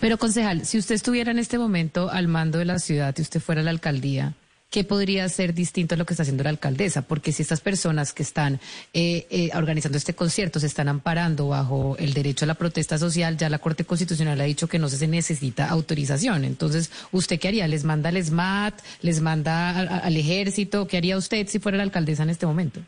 Pero, 0.00 0.18
concejal, 0.18 0.66
si 0.66 0.78
usted 0.78 0.94
estuviera 0.94 1.30
en 1.30 1.38
este 1.38 1.58
momento 1.58 2.10
al 2.10 2.28
mando 2.28 2.58
de 2.58 2.64
la 2.64 2.78
ciudad 2.78 3.14
y 3.16 3.22
usted 3.22 3.40
fuera 3.40 3.62
la 3.62 3.70
alcaldía, 3.70 4.34
¿qué 4.70 4.84
podría 4.84 5.28
ser 5.28 5.54
distinto 5.54 5.94
a 5.94 5.98
lo 5.98 6.04
que 6.04 6.14
está 6.14 6.22
haciendo 6.22 6.44
la 6.44 6.50
alcaldesa? 6.50 7.02
Porque 7.02 7.32
si 7.32 7.42
estas 7.42 7.60
personas 7.60 8.12
que 8.12 8.22
están 8.22 8.60
eh, 8.92 9.26
eh, 9.30 9.50
organizando 9.54 9.96
este 9.96 10.14
concierto 10.14 10.60
se 10.60 10.66
están 10.66 10.88
amparando 10.88 11.48
bajo 11.48 11.96
el 11.98 12.12
derecho 12.12 12.44
a 12.44 12.48
la 12.48 12.54
protesta 12.54 12.98
social, 12.98 13.36
ya 13.36 13.48
la 13.48 13.58
Corte 13.58 13.84
Constitucional 13.84 14.40
ha 14.40 14.44
dicho 14.44 14.68
que 14.68 14.78
no 14.78 14.88
se 14.88 15.08
necesita 15.08 15.68
autorización. 15.68 16.44
Entonces, 16.44 16.90
¿usted 17.12 17.38
qué 17.38 17.48
haría? 17.48 17.68
¿Les 17.68 17.84
manda 17.84 18.10
al 18.10 18.22
SMAT? 18.22 18.74
¿Les 19.02 19.20
manda 19.20 19.80
al 19.80 20.16
ejército? 20.16 20.86
¿Qué 20.86 20.98
haría 20.98 21.16
usted 21.16 21.46
si 21.48 21.58
fuera 21.58 21.78
la 21.78 21.84
alcaldesa 21.84 22.22
en 22.22 22.30
este 22.30 22.46
momento? 22.46 22.80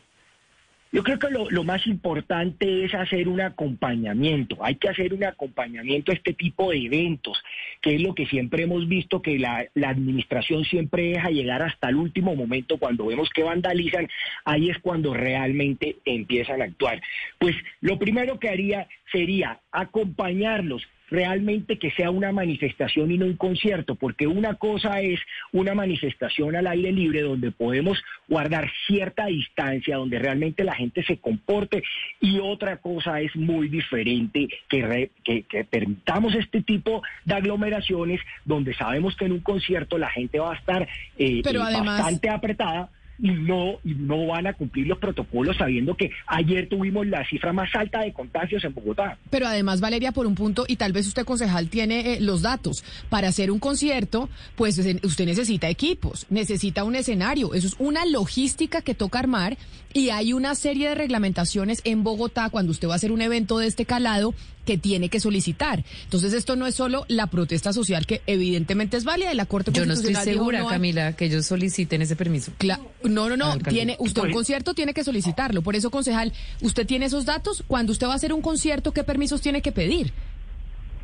Yo 0.93 1.03
creo 1.03 1.19
que 1.19 1.29
lo, 1.29 1.63
más 1.63 1.87
importante 1.87 2.83
es 2.83 2.93
hacer 2.93 3.29
un 3.29 3.39
acompañamiento. 3.39 4.57
Hay 4.61 4.75
que 4.75 4.89
hacer 4.89 5.13
un 5.13 5.23
acompañamiento 5.23 6.11
a 6.11 6.15
este 6.15 6.33
tipo 6.33 6.71
de 6.71 6.85
eventos, 6.85 7.41
que 7.81 7.95
es 7.95 8.01
lo 8.01 8.13
que 8.13 8.25
siempre 8.25 8.63
hemos 8.63 8.85
visto 8.89 9.21
que 9.21 9.39
la, 9.39 9.65
la, 9.73 9.89
administración 9.89 10.65
siempre 10.65 11.03
deja 11.11 11.29
llegar 11.29 11.61
hasta 11.61 11.87
el 11.87 11.95
último 11.95 12.35
momento. 12.35 12.77
Cuando 12.77 13.05
vemos 13.05 13.29
que 13.29 13.43
vandalizan, 13.43 14.09
ahí 14.43 14.69
es 14.69 14.79
cuando 14.79 15.13
realmente 15.13 15.97
empiezan 16.03 16.61
a 16.61 16.65
actuar. 16.65 17.01
Pues 17.39 17.55
lo 17.79 17.97
primero 17.97 18.37
que 18.37 18.49
haría 18.49 18.87
sería 19.13 19.61
acompañarlos 19.71 20.85
realmente 21.11 21.77
que 21.77 21.91
sea 21.91 22.09
una 22.09 22.31
manifestación 22.31 23.11
y 23.11 23.17
no 23.17 23.25
un 23.25 23.35
concierto, 23.35 23.95
porque 23.95 24.25
una 24.25 24.55
cosa 24.55 25.01
es 25.01 25.19
una 25.51 25.75
manifestación 25.75 26.55
al 26.55 26.67
aire 26.67 26.91
libre 26.91 27.21
donde 27.21 27.51
podemos 27.51 28.01
guardar 28.27 28.71
cierta 28.87 29.25
distancia, 29.25 29.97
donde 29.97 30.17
realmente 30.17 30.63
la 30.63 30.73
gente 30.73 31.03
se 31.03 31.17
comporte, 31.17 31.83
y 32.21 32.39
otra 32.39 32.77
cosa 32.77 33.19
es 33.19 33.35
muy 33.35 33.67
diferente 33.67 34.47
que, 34.69 35.11
que, 35.23 35.65
permitamos 35.65 36.33
este 36.35 36.61
tipo 36.61 37.03
de 37.25 37.35
aglomeraciones 37.35 38.21
donde 38.45 38.73
sabemos 38.73 39.15
que 39.17 39.25
en 39.25 39.33
un 39.33 39.41
concierto 39.41 39.97
la 39.97 40.09
gente 40.09 40.39
va 40.39 40.53
a 40.53 40.57
estar 40.57 40.83
eh, 41.17 41.41
eh, 41.43 41.57
bastante 41.57 42.29
apretada 42.29 42.89
y 43.21 43.31
no, 43.31 43.79
y 43.83 43.93
no 43.93 44.27
van 44.27 44.47
a 44.47 44.53
cumplir 44.53 44.87
los 44.87 44.97
protocolos 44.97 45.57
sabiendo 45.57 45.95
que 45.95 46.11
ayer 46.25 46.67
tuvimos 46.67 47.05
la 47.05 47.27
cifra 47.27 47.53
más 47.53 47.69
alta 47.75 48.01
de 48.01 48.11
contagios 48.13 48.63
en 48.63 48.73
Bogotá. 48.73 49.17
Pero 49.29 49.47
además, 49.47 49.79
Valeria, 49.79 50.11
por 50.11 50.25
un 50.25 50.35
punto, 50.35 50.65
y 50.67 50.77
tal 50.77 50.91
vez 50.91 51.07
usted, 51.07 51.23
concejal, 51.23 51.69
tiene 51.69 52.13
eh, 52.13 52.21
los 52.21 52.41
datos, 52.41 52.83
para 53.09 53.27
hacer 53.27 53.51
un 53.51 53.59
concierto, 53.59 54.29
pues 54.55 54.77
usted 54.79 55.25
necesita 55.25 55.69
equipos, 55.69 56.25
necesita 56.29 56.83
un 56.83 56.95
escenario, 56.95 57.53
eso 57.53 57.67
es 57.67 57.75
una 57.77 58.05
logística 58.05 58.81
que 58.81 58.95
toca 58.95 59.19
armar 59.19 59.57
y 59.93 60.09
hay 60.09 60.33
una 60.33 60.55
serie 60.55 60.89
de 60.89 60.95
reglamentaciones 60.95 61.81
en 61.83 62.03
Bogotá 62.03 62.49
cuando 62.49 62.71
usted 62.71 62.87
va 62.87 62.93
a 62.93 62.95
hacer 62.95 63.11
un 63.11 63.21
evento 63.21 63.59
de 63.59 63.67
este 63.67 63.85
calado 63.85 64.33
que 64.65 64.77
tiene 64.77 65.09
que 65.09 65.19
solicitar. 65.19 65.83
Entonces 66.03 66.33
esto 66.33 66.55
no 66.55 66.67
es 66.67 66.75
solo 66.75 67.05
la 67.07 67.27
protesta 67.27 67.73
social 67.73 68.05
que 68.05 68.21
evidentemente 68.27 68.97
es 68.97 69.03
válida 69.03 69.29
de 69.29 69.35
la 69.35 69.45
Corte 69.45 69.71
Yo 69.71 69.85
no 69.85 69.93
estoy 69.93 70.15
segura, 70.15 70.65
Camila, 70.65 71.13
que 71.15 71.25
ellos 71.25 71.45
soliciten 71.45 72.01
ese 72.01 72.15
permiso. 72.15 72.51
no, 73.03 73.29
no, 73.29 73.37
no, 73.37 73.57
tiene 73.59 73.95
usted 73.99 74.21
un 74.21 74.31
concierto 74.31 74.73
tiene 74.73 74.93
que 74.93 75.03
solicitarlo. 75.03 75.61
Por 75.61 75.75
eso, 75.75 75.89
concejal, 75.89 76.33
usted 76.61 76.85
tiene 76.85 77.05
esos 77.05 77.25
datos. 77.25 77.63
Cuando 77.67 77.91
usted 77.91 78.07
va 78.07 78.13
a 78.13 78.15
hacer 78.15 78.33
un 78.33 78.41
concierto, 78.41 78.91
¿qué 78.91 79.03
permisos 79.03 79.41
tiene 79.41 79.61
que 79.61 79.71
pedir? 79.71 80.13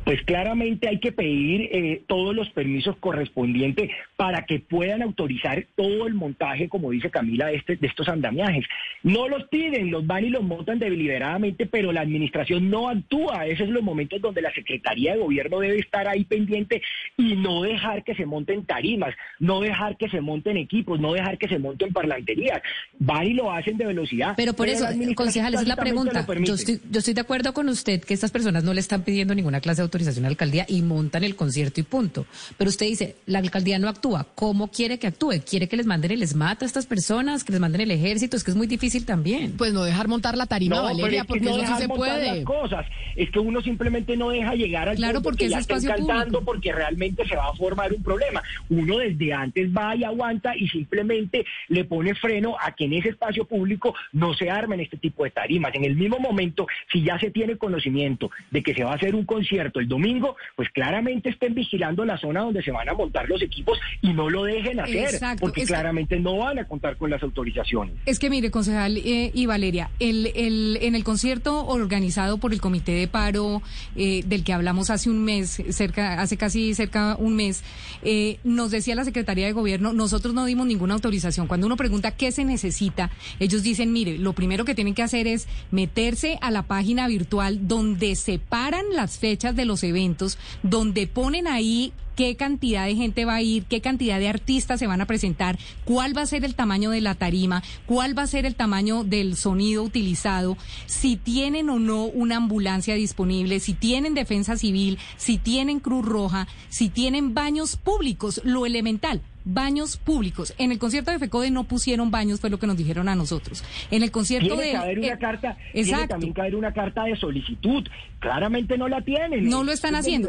Pues 0.08 0.22
claramente 0.22 0.88
hay 0.88 1.00
que 1.00 1.12
pedir 1.12 1.68
eh, 1.70 2.02
todos 2.06 2.34
los 2.34 2.48
permisos 2.48 2.96
correspondientes 2.96 3.90
para 4.16 4.46
que 4.46 4.58
puedan 4.58 5.02
autorizar 5.02 5.66
todo 5.76 6.06
el 6.06 6.14
montaje, 6.14 6.66
como 6.70 6.92
dice 6.92 7.10
Camila, 7.10 7.48
de, 7.48 7.56
este, 7.56 7.76
de 7.76 7.86
estos 7.86 8.08
andamiajes. 8.08 8.64
No 9.02 9.28
los 9.28 9.46
piden, 9.48 9.90
los 9.90 10.06
van 10.06 10.24
y 10.24 10.30
los 10.30 10.42
montan 10.42 10.78
deliberadamente, 10.78 11.66
pero 11.66 11.92
la 11.92 12.00
administración 12.00 12.70
no 12.70 12.88
actúa. 12.88 13.44
Esos 13.44 13.66
son 13.66 13.74
los 13.74 13.82
momentos 13.82 14.18
donde 14.22 14.40
la 14.40 14.50
Secretaría 14.54 15.12
de 15.12 15.18
Gobierno 15.18 15.60
debe 15.60 15.78
estar 15.78 16.08
ahí 16.08 16.24
pendiente 16.24 16.80
y 17.18 17.36
no 17.36 17.60
dejar 17.60 18.02
que 18.02 18.14
se 18.14 18.24
monten 18.24 18.64
tarimas, 18.64 19.14
no 19.38 19.60
dejar 19.60 19.98
que 19.98 20.08
se 20.08 20.22
monten 20.22 20.56
equipos, 20.56 20.98
no 20.98 21.12
dejar 21.12 21.36
que 21.36 21.48
se 21.48 21.58
monten 21.58 21.92
parlanterías. 21.92 22.62
Van 22.98 23.26
y 23.26 23.34
lo 23.34 23.52
hacen 23.52 23.76
de 23.76 23.84
velocidad. 23.84 24.32
Pero 24.38 24.54
por 24.54 24.70
eso, 24.70 24.86
concejal, 25.14 25.52
esa 25.52 25.62
es 25.64 25.68
la 25.68 25.76
pregunta. 25.76 26.26
Yo 26.44 26.54
estoy, 26.54 26.80
yo 26.90 27.00
estoy 27.00 27.12
de 27.12 27.20
acuerdo 27.20 27.52
con 27.52 27.68
usted 27.68 28.02
que 28.02 28.14
estas 28.14 28.30
personas 28.30 28.64
no 28.64 28.72
le 28.72 28.80
están 28.80 29.02
pidiendo 29.02 29.34
ninguna 29.34 29.60
clase 29.60 29.82
de 29.82 29.82
autorización 29.82 29.97
autorización 29.98 30.24
a 30.24 30.28
la 30.28 30.32
alcaldía 30.32 30.64
y 30.68 30.82
montan 30.82 31.24
el 31.24 31.36
concierto 31.36 31.80
y 31.80 31.82
punto. 31.82 32.26
Pero 32.56 32.70
usted 32.70 32.86
dice, 32.86 33.16
la 33.26 33.38
alcaldía 33.40 33.78
no 33.78 33.88
actúa. 33.88 34.26
¿Cómo 34.34 34.68
quiere 34.68 34.98
que 34.98 35.06
actúe? 35.06 35.42
¿Quiere 35.48 35.68
que 35.68 35.76
les 35.76 35.86
manden 35.86 36.12
el 36.12 36.28
mata 36.34 36.64
a 36.64 36.66
estas 36.66 36.86
personas? 36.86 37.44
¿Que 37.44 37.52
les 37.52 37.60
manden 37.60 37.80
el 37.80 37.90
ejército? 37.90 38.36
Es 38.36 38.44
que 38.44 38.50
es 38.50 38.56
muy 38.56 38.66
difícil 38.66 39.04
también. 39.04 39.54
Pues 39.56 39.72
no 39.72 39.82
dejar 39.82 40.08
montar 40.08 40.36
la 40.36 40.46
tarima, 40.46 40.80
Valeria, 40.80 41.24
porque 41.24 41.44
no 41.44 41.56
eso 41.56 41.74
sí 41.74 41.82
se 41.82 41.88
puede. 41.88 42.44
cosas. 42.44 42.86
Es 43.16 43.30
que 43.30 43.38
uno 43.38 43.60
simplemente 43.60 44.16
no 44.16 44.30
deja 44.30 44.54
llegar 44.54 44.88
al 44.88 44.96
claro, 44.96 45.22
porque, 45.22 45.46
es 45.46 45.52
espacio 45.52 45.90
cantando 45.90 46.44
porque 46.44 46.72
realmente 46.72 47.26
se 47.26 47.34
va 47.34 47.48
a 47.48 47.52
formar 47.54 47.92
un 47.92 48.02
problema. 48.02 48.42
Uno 48.68 48.98
desde 48.98 49.32
antes 49.32 49.70
va 49.70 49.96
y 49.96 50.04
aguanta 50.04 50.56
y 50.56 50.68
simplemente 50.68 51.44
le 51.68 51.84
pone 51.84 52.14
freno 52.14 52.56
a 52.60 52.72
que 52.72 52.84
en 52.84 52.94
ese 52.94 53.10
espacio 53.10 53.44
público 53.44 53.94
no 54.12 54.34
se 54.34 54.50
armen 54.50 54.80
este 54.80 54.96
tipo 54.96 55.24
de 55.24 55.30
tarimas. 55.30 55.74
En 55.74 55.84
el 55.84 55.96
mismo 55.96 56.18
momento, 56.18 56.66
si 56.92 57.02
ya 57.02 57.18
se 57.18 57.30
tiene 57.30 57.56
conocimiento 57.56 58.30
de 58.50 58.62
que 58.62 58.74
se 58.74 58.84
va 58.84 58.92
a 58.92 58.94
hacer 58.94 59.14
un 59.14 59.24
concierto 59.24 59.77
el 59.80 59.88
domingo, 59.88 60.36
pues 60.56 60.68
claramente 60.70 61.30
estén 61.30 61.54
vigilando 61.54 62.04
la 62.04 62.18
zona 62.18 62.40
donde 62.40 62.62
se 62.62 62.70
van 62.70 62.88
a 62.88 62.94
montar 62.94 63.28
los 63.28 63.42
equipos 63.42 63.78
y 64.02 64.12
no 64.12 64.28
lo 64.30 64.44
dejen 64.44 64.80
hacer, 64.80 65.20
porque 65.40 65.64
claramente 65.64 66.18
no 66.18 66.38
van 66.38 66.58
a 66.58 66.64
contar 66.66 66.96
con 66.96 67.10
las 67.10 67.22
autorizaciones. 67.22 67.94
Es 68.06 68.18
que 68.18 68.30
mire, 68.30 68.50
concejal 68.50 68.96
eh, 68.98 69.30
y 69.34 69.46
Valeria, 69.46 69.90
el, 69.98 70.32
el, 70.34 70.78
en 70.82 70.94
el 70.94 71.04
concierto 71.04 71.66
organizado 71.66 72.38
por 72.38 72.52
el 72.52 72.60
Comité 72.60 72.92
de 72.92 73.08
Paro, 73.08 73.62
eh, 73.96 74.22
del 74.26 74.44
que 74.44 74.52
hablamos 74.52 74.90
hace 74.90 75.10
un 75.10 75.24
mes, 75.24 75.62
cerca, 75.70 76.20
hace 76.20 76.36
casi 76.36 76.74
cerca 76.74 77.16
un 77.18 77.36
mes, 77.36 77.62
eh, 78.02 78.38
nos 78.44 78.70
decía 78.70 78.94
la 78.94 79.04
Secretaría 79.04 79.46
de 79.46 79.52
Gobierno, 79.52 79.92
nosotros 79.92 80.34
no 80.34 80.44
dimos 80.44 80.66
ninguna 80.66 80.94
autorización. 80.94 81.46
Cuando 81.46 81.66
uno 81.66 81.76
pregunta 81.76 82.12
qué 82.12 82.32
se 82.32 82.44
necesita, 82.44 83.10
ellos 83.38 83.62
dicen, 83.62 83.92
mire, 83.92 84.18
lo 84.18 84.32
primero 84.32 84.64
que 84.64 84.74
tienen 84.74 84.94
que 84.94 85.02
hacer 85.02 85.26
es 85.26 85.48
meterse 85.70 86.38
a 86.40 86.50
la 86.50 86.62
página 86.62 87.08
virtual 87.08 87.66
donde 87.68 88.14
separan 88.14 88.84
las 88.92 89.18
fechas 89.18 89.54
de 89.56 89.64
los 89.68 89.84
eventos, 89.84 90.38
donde 90.64 91.06
ponen 91.06 91.46
ahí 91.46 91.92
qué 92.18 92.34
cantidad 92.34 92.84
de 92.84 92.96
gente 92.96 93.24
va 93.24 93.36
a 93.36 93.42
ir, 93.42 93.62
qué 93.66 93.80
cantidad 93.80 94.18
de 94.18 94.28
artistas 94.28 94.80
se 94.80 94.88
van 94.88 95.00
a 95.00 95.06
presentar, 95.06 95.56
cuál 95.84 96.16
va 96.16 96.22
a 96.22 96.26
ser 96.26 96.44
el 96.44 96.56
tamaño 96.56 96.90
de 96.90 97.00
la 97.00 97.14
tarima, 97.14 97.62
cuál 97.86 98.18
va 98.18 98.22
a 98.22 98.26
ser 98.26 98.44
el 98.44 98.56
tamaño 98.56 99.04
del 99.04 99.36
sonido 99.36 99.84
utilizado, 99.84 100.56
si 100.86 101.14
tienen 101.14 101.70
o 101.70 101.78
no 101.78 102.06
una 102.06 102.38
ambulancia 102.38 102.96
disponible, 102.96 103.60
si 103.60 103.72
tienen 103.72 104.14
defensa 104.14 104.56
civil, 104.56 104.98
si 105.16 105.38
tienen 105.38 105.78
Cruz 105.78 106.04
Roja, 106.04 106.48
si 106.68 106.88
tienen 106.88 107.34
baños 107.34 107.76
públicos, 107.76 108.40
lo 108.42 108.66
elemental 108.66 109.22
baños 109.48 109.96
públicos. 109.96 110.54
En 110.58 110.72
el 110.72 110.78
concierto 110.78 111.10
de 111.10 111.18
FECODE 111.18 111.50
no 111.50 111.64
pusieron 111.64 112.10
baños, 112.10 112.40
fue 112.40 112.50
lo 112.50 112.58
que 112.58 112.66
nos 112.66 112.76
dijeron 112.76 113.08
a 113.08 113.14
nosotros. 113.14 113.64
En 113.90 114.02
el 114.02 114.10
concierto 114.10 114.56
tiene 114.56 114.62
de... 114.62 114.76
Haber 114.76 114.98
una 114.98 115.08
eh, 115.08 115.18
carta, 115.18 115.56
Tiene 115.72 116.08
también 116.08 116.34
haber 116.38 116.54
una 116.54 116.72
carta 116.72 117.04
de 117.04 117.16
solicitud. 117.16 117.86
Claramente 118.18 118.76
no 118.76 118.88
la 118.88 119.00
tienen. 119.00 119.48
No 119.48 119.64
lo 119.64 119.72
están 119.72 119.94
haciendo. 119.94 120.28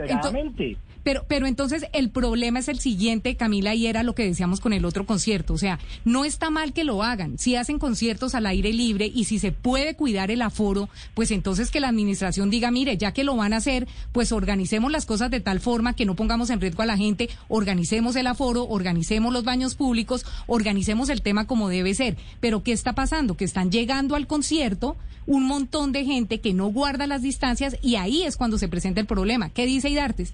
Pero, 1.03 1.25
pero 1.27 1.47
entonces 1.47 1.85
el 1.93 2.09
problema 2.09 2.59
es 2.59 2.67
el 2.67 2.79
siguiente, 2.79 3.35
Camila, 3.35 3.73
y 3.75 3.87
era 3.87 4.03
lo 4.03 4.15
que 4.15 4.25
decíamos 4.25 4.59
con 4.59 4.73
el 4.73 4.85
otro 4.85 5.05
concierto. 5.05 5.53
O 5.53 5.57
sea, 5.57 5.79
no 6.05 6.25
está 6.25 6.49
mal 6.49 6.73
que 6.73 6.83
lo 6.83 7.03
hagan. 7.03 7.37
Si 7.37 7.55
hacen 7.55 7.79
conciertos 7.79 8.35
al 8.35 8.45
aire 8.45 8.73
libre 8.73 9.11
y 9.13 9.25
si 9.25 9.39
se 9.39 9.51
puede 9.51 9.95
cuidar 9.95 10.31
el 10.31 10.41
aforo, 10.41 10.89
pues 11.13 11.31
entonces 11.31 11.71
que 11.71 11.79
la 11.79 11.89
administración 11.89 12.49
diga, 12.49 12.71
mire, 12.71 12.97
ya 12.97 13.13
que 13.13 13.23
lo 13.23 13.35
van 13.35 13.53
a 13.53 13.57
hacer, 13.57 13.87
pues 14.11 14.31
organicemos 14.31 14.91
las 14.91 15.05
cosas 15.05 15.31
de 15.31 15.39
tal 15.39 15.59
forma 15.59 15.95
que 15.95 16.05
no 16.05 16.15
pongamos 16.15 16.49
en 16.49 16.61
riesgo 16.61 16.83
a 16.83 16.85
la 16.85 16.97
gente, 16.97 17.29
organicemos 17.47 18.15
el 18.15 18.27
aforo, 18.27 18.67
organicemos 18.67 19.33
los 19.33 19.43
baños 19.43 19.75
públicos, 19.75 20.25
organicemos 20.47 21.09
el 21.09 21.21
tema 21.21 21.47
como 21.47 21.69
debe 21.69 21.93
ser. 21.93 22.17
Pero 22.39 22.63
¿qué 22.63 22.71
está 22.71 22.93
pasando? 22.93 23.35
Que 23.35 23.45
están 23.45 23.71
llegando 23.71 24.15
al 24.15 24.27
concierto 24.27 24.97
un 25.29 25.45
montón 25.45 25.91
de 25.91 26.05
gente 26.05 26.41
que 26.41 26.53
no 26.53 26.67
guarda 26.67 27.05
las 27.05 27.21
distancias 27.21 27.77
y 27.83 27.97
ahí 27.97 28.23
es 28.23 28.35
cuando 28.35 28.57
se 28.57 28.67
presenta 28.67 28.99
el 28.99 29.05
problema. 29.05 29.49
¿Qué 29.51 29.67
dice 29.67 29.87
Idartes? 29.87 30.33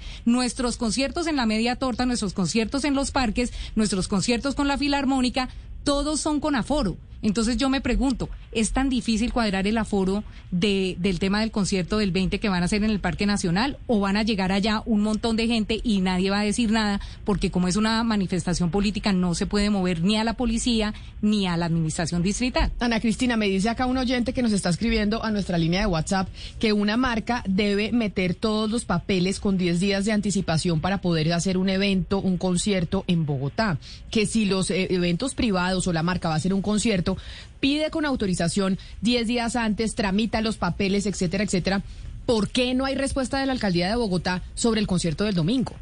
Nuestros 0.56 0.78
conciertos 0.78 1.28
en 1.28 1.36
la 1.36 1.46
media 1.46 1.76
torta, 1.76 2.06
nuestros 2.06 2.32
conciertos 2.32 2.86
en 2.86 2.96
los 2.96 3.12
parques, 3.12 3.52
nuestros 3.76 4.08
conciertos 4.08 4.56
con 4.56 4.70
la 4.70 4.78
filarmónica, 4.78 5.50
todos 5.84 6.22
son 6.22 6.40
con 6.40 6.56
aforo. 6.56 6.96
Entonces 7.22 7.58
yo 7.58 7.68
me 7.68 7.82
pregunto, 7.82 8.30
¿es 8.56 8.72
tan 8.72 8.90
difícil 8.90 9.32
cuadrar 9.32 9.68
el 9.68 9.78
aforo 9.78 10.24
de, 10.50 10.96
del 11.00 11.20
tema 11.20 11.42
del 11.42 11.52
concierto 11.52 11.98
del 11.98 12.12
20 12.12 12.40
que 12.40 12.50
van 12.50 12.64
a 12.64 12.66
hacer 12.66 12.84
en 12.84 12.90
el 12.90 13.00
Parque 13.00 13.26
Nacional? 13.26 13.78
¿O 13.86 14.00
van 14.00 14.18
a 14.18 14.24
llegar 14.24 14.52
allá 14.52 14.82
un 14.86 15.02
montón 15.02 15.36
de 15.36 15.48
gente 15.48 15.80
y 15.84 16.02
nadie 16.02 16.32
va 16.32 16.40
a 16.40 16.44
decir 16.44 16.72
nada? 16.72 17.02
Porque 17.26 17.52
como 17.52 17.68
es 17.68 17.76
una 17.76 18.04
manifestación 18.04 18.72
política 18.72 19.14
no 19.14 19.36
se 19.36 19.46
puede 19.46 19.70
mover 19.70 20.02
ni 20.02 20.18
a 20.18 20.24
la 20.24 20.34
policía 20.34 20.94
ni 21.22 21.48
a 21.48 21.58
la 21.58 21.66
administración 21.66 22.24
distrital. 22.24 22.72
Ana 22.80 23.00
Cristina, 23.00 23.38
me 23.38 23.48
dice 23.48 23.70
acá 23.70 23.86
un 23.86 23.98
oyente 23.98 24.34
que 24.34 24.42
nos 24.42 24.54
está 24.54 24.70
escribiendo 24.70 25.24
a 25.24 25.32
nuestra 25.32 25.58
línea 25.58 25.82
de 25.82 25.88
WhatsApp 25.88 26.30
que 26.60 26.74
una 26.74 26.98
marca 26.98 27.44
debe 27.48 27.92
meter 27.92 28.36
todos 28.36 28.70
los 28.70 28.86
papeles 28.86 29.40
con 29.40 29.58
10 29.58 29.80
días 29.80 30.06
de 30.06 30.14
anticipación 30.14 30.80
para 30.80 31.02
poder 31.02 31.34
hacer 31.34 31.58
un 31.58 31.70
evento, 31.70 32.20
un 32.20 32.38
concierto 32.38 33.04
en 33.08 33.26
Bogotá. 33.26 33.78
Que 34.12 34.26
si 34.26 34.46
los 34.46 34.72
eh, 34.72 34.88
eventos 34.92 35.36
privados 35.36 35.88
o 35.88 35.94
la 35.94 36.04
marca 36.04 36.30
va 36.30 36.36
a 36.36 36.38
hacer 36.38 36.54
un 36.54 36.62
concierto, 36.62 37.18
pide 37.60 37.90
con 37.90 38.06
autorización 38.06 38.78
10 39.02 39.28
días 39.28 39.56
antes, 39.56 39.96
tramita 39.96 40.42
los 40.42 40.58
papeles, 40.58 41.06
etcétera, 41.06 41.44
etcétera. 41.44 41.82
¿Por 42.26 42.50
qué 42.50 42.74
no 42.74 42.86
hay 42.86 42.96
respuesta 42.96 43.40
de 43.40 43.46
la 43.46 43.54
alcaldía 43.54 43.90
de 43.90 43.96
Bogotá 43.96 44.42
sobre 44.56 44.82
el 44.82 44.88
concierto 44.88 45.24
del 45.26 45.36
domingo? 45.36 45.74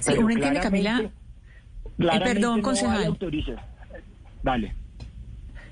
Sí, 0.00 0.12
uno 0.16 0.30
entiende, 0.30 0.60
Camila. 0.60 1.10
Eh, 1.98 2.20
perdón, 2.20 2.62
concejal. 2.62 3.16
Vale. 4.42 4.74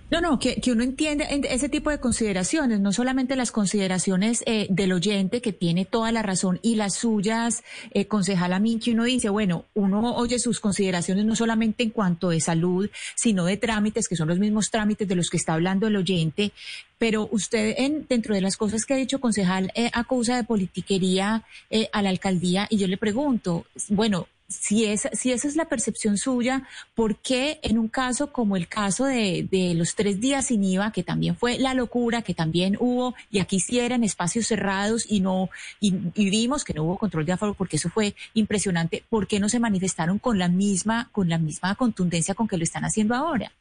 No, 0.09 0.21
no, 0.21 0.39
que, 0.39 0.61
que, 0.61 0.71
uno 0.71 0.85
entiende 0.85 1.27
ese 1.51 1.69
tipo 1.69 1.91
de 1.91 1.99
consideraciones, 1.99 2.79
no 2.79 2.93
solamente 2.93 3.35
las 3.35 3.51
consideraciones 3.51 4.45
eh, 4.47 4.69
del 4.71 4.93
oyente 4.93 5.41
que 5.41 5.53
tiene 5.53 5.85
toda 5.85 6.13
la 6.13 6.23
razón 6.23 6.61
y 6.63 6.77
las 6.77 6.95
suyas, 6.95 7.65
eh, 7.91 8.07
concejala 8.07 8.63
que 8.83 8.93
uno 8.93 9.05
dice, 9.05 9.29
bueno, 9.29 9.65
uno 9.75 10.15
oye 10.15 10.39
sus 10.39 10.61
consideraciones 10.61 11.25
no 11.25 11.35
solamente 11.37 11.83
en 11.83 11.91
cuanto 11.91 12.31
de 12.31 12.41
salud, 12.41 12.89
sino 13.17 13.45
de 13.45 13.57
trámites, 13.57 14.09
que 14.09 14.17
son 14.17 14.29
los 14.29 14.39
mismos 14.39 14.71
trámites 14.71 15.09
de 15.09 15.15
los 15.15 15.29
que 15.29 15.37
está 15.37 15.55
hablando 15.55 15.87
el 15.87 15.97
oyente, 15.97 16.53
pero 16.99 17.29
usted 17.31 17.75
en, 17.77 18.07
dentro 18.09 18.35
de 18.35 18.41
las 18.41 18.57
cosas 18.57 18.85
que 18.85 18.95
ha 18.95 18.97
dicho 18.97 19.21
concejal 19.21 19.73
eh, 19.75 19.91
acusa 19.93 20.37
de 20.37 20.45
politiquería 20.45 21.45
eh, 21.71 21.89
a 21.93 22.03
la 22.03 22.11
alcaldía 22.11 22.67
y 22.71 22.79
yo 22.79 22.87
le 22.87 22.97
pregunto, 22.97 23.67
bueno, 23.89 24.29
si, 24.49 24.85
es, 24.85 25.09
si 25.13 25.33
esa 25.33 25.49
es 25.49 25.57
la 25.57 25.65
percepción 25.65 26.19
suya, 26.19 26.63
¿por 26.95 27.17
qué 27.17 27.59
en 27.63 27.79
un 27.79 27.89
caso 27.89 28.33
como 28.33 28.57
el 28.57 28.69
caso 28.69 29.05
de, 29.05 29.47
de, 29.51 29.75
los 29.75 29.95
tres 29.95 30.21
días 30.21 30.47
sin 30.47 30.63
IVA, 30.63 30.93
que 30.93 31.03
también 31.03 31.37
fue 31.37 31.59
la 31.59 31.75
locura, 31.75 32.23
que 32.23 32.35
también 32.35 32.77
hubo, 32.79 33.15
y 33.31 33.41
aquí 33.41 33.61
sí 33.61 33.81
eran 33.81 34.05
espacios 34.05 34.47
cerrados 34.47 35.05
y 35.09 35.21
no, 35.21 35.51
y, 35.81 35.91
vimos 35.91 36.65
que 36.65 36.75
no 36.75 36.85
hubo 36.85 36.99
control 36.99 37.27
de 37.27 37.33
aforo 37.33 37.55
porque 37.55 37.77
eso 37.77 37.91
fue 37.91 38.15
impresionante, 38.35 39.03
¿por 39.09 39.27
qué 39.27 39.41
no 39.41 39.49
se 39.49 39.59
manifestaron 39.59 40.19
con 40.19 40.39
la 40.39 40.49
misma, 40.49 41.09
con 41.13 41.29
la 41.29 41.39
misma 41.39 41.75
contundencia 41.75 42.35
con 42.35 42.47
que 42.47 42.57
lo 42.57 42.65
están 42.65 42.85
haciendo 42.85 43.15
ahora? 43.15 43.53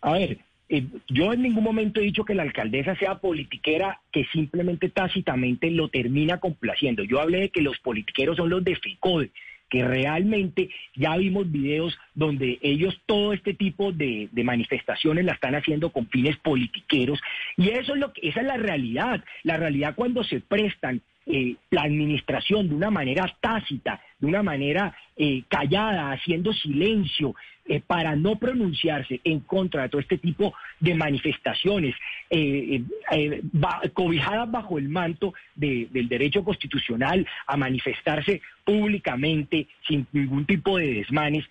A 0.00 0.12
ver, 0.12 0.38
eh, 0.74 0.86
yo 1.06 1.34
en 1.34 1.42
ningún 1.42 1.64
momento 1.64 2.00
he 2.00 2.04
dicho 2.04 2.24
que 2.24 2.34
la 2.34 2.44
alcaldesa 2.44 2.96
sea 2.96 3.18
politiquera 3.18 4.00
que 4.10 4.24
simplemente 4.32 4.88
tácitamente 4.88 5.70
lo 5.70 5.88
termina 5.88 6.40
complaciendo. 6.40 7.04
Yo 7.04 7.20
hablé 7.20 7.40
de 7.40 7.48
que 7.50 7.60
los 7.60 7.78
politiqueros 7.80 8.38
son 8.38 8.48
los 8.48 8.64
de 8.64 8.76
FICODE, 8.76 9.32
que 9.68 9.84
realmente 9.84 10.70
ya 10.94 11.14
vimos 11.18 11.52
videos 11.52 11.98
donde 12.14 12.58
ellos 12.62 12.98
todo 13.04 13.34
este 13.34 13.52
tipo 13.52 13.92
de, 13.92 14.30
manifestaciones 14.32 15.26
la 15.26 15.32
están 15.32 15.54
haciendo 15.54 15.90
con 15.90 16.08
fines 16.08 16.38
politiqueros 16.38 17.20
y 17.58 17.68
eso 17.68 17.92
es 17.92 18.00
lo 18.00 18.14
que 18.14 18.28
esa 18.28 18.40
es 18.40 18.46
la 18.46 18.56
realidad 18.56 19.22
la 19.44 19.56
realidad 19.58 19.94
cuando 19.94 20.24
se 20.24 20.40
prestan 20.40 21.02
eh, 21.26 21.56
la 21.70 21.82
administración 21.82 22.68
de 22.68 22.74
una 22.74 22.90
manera 22.90 23.34
tácita 23.40 24.00
de 24.22 24.28
una 24.28 24.42
manera 24.42 24.94
eh, 25.16 25.42
callada, 25.48 26.12
haciendo 26.12 26.54
silencio, 26.54 27.34
eh, 27.66 27.80
para 27.86 28.16
no 28.16 28.36
pronunciarse 28.36 29.20
en 29.24 29.40
contra 29.40 29.82
de 29.82 29.88
todo 29.88 30.00
este 30.00 30.16
tipo 30.16 30.54
de 30.80 30.94
manifestaciones, 30.94 31.94
eh, 32.30 32.82
cobijadas 33.92 34.50
bajo 34.50 34.78
el 34.78 34.88
manto 34.88 35.34
del 35.54 36.08
derecho 36.08 36.42
constitucional 36.44 37.26
a 37.46 37.56
manifestarse 37.56 38.40
públicamente 38.64 39.66
sin 39.86 40.06
ningún 40.12 40.46
tipo 40.46 40.78
de 40.78 40.94
desmanes. 40.94 41.44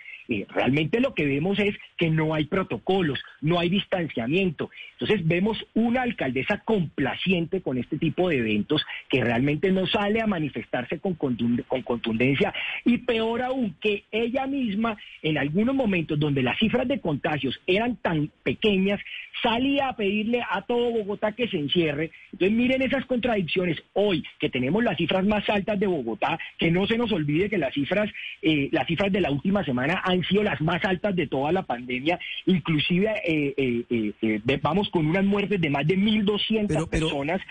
realmente 0.49 1.01
lo 1.01 1.13
que 1.13 1.25
vemos 1.25 1.59
es 1.59 1.75
que 1.97 2.09
no 2.09 2.33
hay 2.33 2.45
protocolos, 2.45 3.21
no 3.41 3.59
hay 3.59 3.69
distanciamiento. 3.69 4.69
Entonces 4.93 5.27
vemos 5.27 5.65
una 5.73 6.03
alcaldesa 6.03 6.59
complaciente 6.59 7.61
con 7.61 7.77
este 7.77 7.97
tipo 7.97 8.29
de 8.29 8.37
eventos 8.37 8.85
que 9.09 9.23
realmente 9.23 9.71
no 9.71 9.85
sale 9.87 10.21
a 10.21 10.27
manifestarse 10.27 10.99
con, 10.99 11.15
con 11.15 11.81
contundencia 11.83 12.53
y 12.85 12.99
peor 12.99 13.41
aún 13.41 13.75
que 13.81 14.03
ella 14.11 14.47
misma 14.47 14.97
en 15.21 15.37
algunos 15.37 15.75
momentos 15.75 16.19
donde 16.19 16.43
las 16.43 16.57
cifras 16.59 16.87
de 16.87 16.99
contagios 16.99 17.59
eran 17.67 17.95
tan 17.97 18.31
pequeñas, 18.43 18.99
salía 19.41 19.89
a 19.89 19.95
pedirle 19.95 20.41
a 20.47 20.61
todo 20.61 20.91
Bogotá 20.91 21.31
que 21.31 21.47
se 21.47 21.57
encierre. 21.57 22.11
Entonces 22.31 22.57
miren 22.57 22.81
esas 22.81 23.05
contradicciones 23.05 23.81
hoy 23.93 24.23
que 24.39 24.49
tenemos 24.49 24.83
las 24.83 24.97
cifras 24.97 25.25
más 25.25 25.47
altas 25.49 25.79
de 25.79 25.87
Bogotá, 25.87 26.37
que 26.57 26.71
no 26.71 26.85
se 26.87 26.97
nos 26.97 27.11
olvide 27.11 27.49
que 27.49 27.57
las 27.57 27.73
cifras, 27.73 28.09
eh, 28.41 28.69
las 28.71 28.87
cifras 28.87 29.11
de 29.11 29.21
la 29.21 29.31
última 29.31 29.63
semana 29.63 30.01
han 30.03 30.23
sido 30.23 30.43
las 30.43 30.61
más 30.61 30.83
altas 30.85 31.15
de 31.15 31.27
toda 31.27 31.51
la 31.51 31.63
pandemia, 31.63 32.19
inclusive 32.45 33.11
eh, 33.25 33.83
eh, 33.89 34.59
vamos 34.61 34.89
con 34.89 35.07
unas 35.07 35.25
muertes 35.25 35.59
de 35.59 35.69
más 35.69 35.87
de 35.87 35.97
1.200 35.97 36.89
personas. 36.89 37.41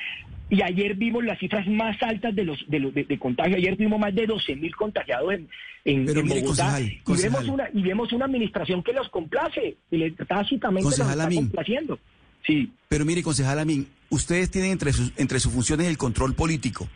Y 0.51 0.63
ayer 0.63 0.97
vimos 0.97 1.25
las 1.25 1.39
cifras 1.39 1.67
más 1.69 1.97
altas 2.03 2.35
de 2.35 2.45
los 2.45 2.59
de, 2.67 2.81
los, 2.81 2.93
de, 2.93 3.19
contagio. 3.19 3.57
Ayer 3.57 3.77
tuvimos 3.77 4.01
más 4.01 4.13
de 4.13 4.27
12 4.27 4.57
mil 4.57 4.75
contagiados 4.75 5.33
en, 5.33 5.49
en, 5.85 6.05
Bogotá. 6.29 6.81
y, 6.81 7.01
vemos 7.23 7.49
una, 7.49 7.69
y 7.73 7.83
vemos 7.83 8.13
una 8.13 8.25
administración 8.25 8.83
que 8.83 8.93
los 8.93 9.09
complace. 9.11 9.77
Y 9.93 9.97
le, 9.97 10.11
tácitamente 10.11 10.91
los 10.91 10.99
está 10.99 11.29
complaciendo. 11.29 11.99
Sí. 12.45 12.73
Pero 12.89 13.05
mire, 13.05 13.23
concejal 13.23 13.61
Amin, 13.61 13.87
ustedes 14.09 14.51
tienen 14.51 14.73
entre 14.73 14.93
sus, 14.93 15.13
entre 15.17 15.39
sus 15.39 15.53
funciones 15.53 15.87
el 15.87 15.97
control 15.97 16.35
político. 16.35 16.89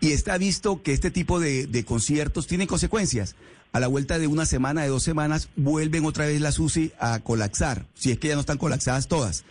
Y 0.00 0.12
está 0.12 0.38
visto 0.38 0.82
que 0.82 0.92
este 0.92 1.10
tipo 1.10 1.40
de, 1.40 1.66
de 1.66 1.84
conciertos 1.84 2.46
tienen 2.46 2.68
consecuencias. 2.68 3.36
A 3.72 3.80
la 3.80 3.86
vuelta 3.86 4.18
de 4.18 4.28
una 4.28 4.46
semana, 4.46 4.82
de 4.82 4.88
dos 4.88 5.02
semanas, 5.02 5.50
vuelven 5.56 6.06
otra 6.06 6.24
vez 6.24 6.40
las 6.40 6.58
UCI 6.58 6.92
a 6.98 7.20
colapsar, 7.20 7.84
si 7.92 8.10
es 8.10 8.18
que 8.18 8.28
ya 8.28 8.34
no 8.34 8.40
están 8.40 8.56
colapsadas 8.56 9.08
todas. 9.08 9.44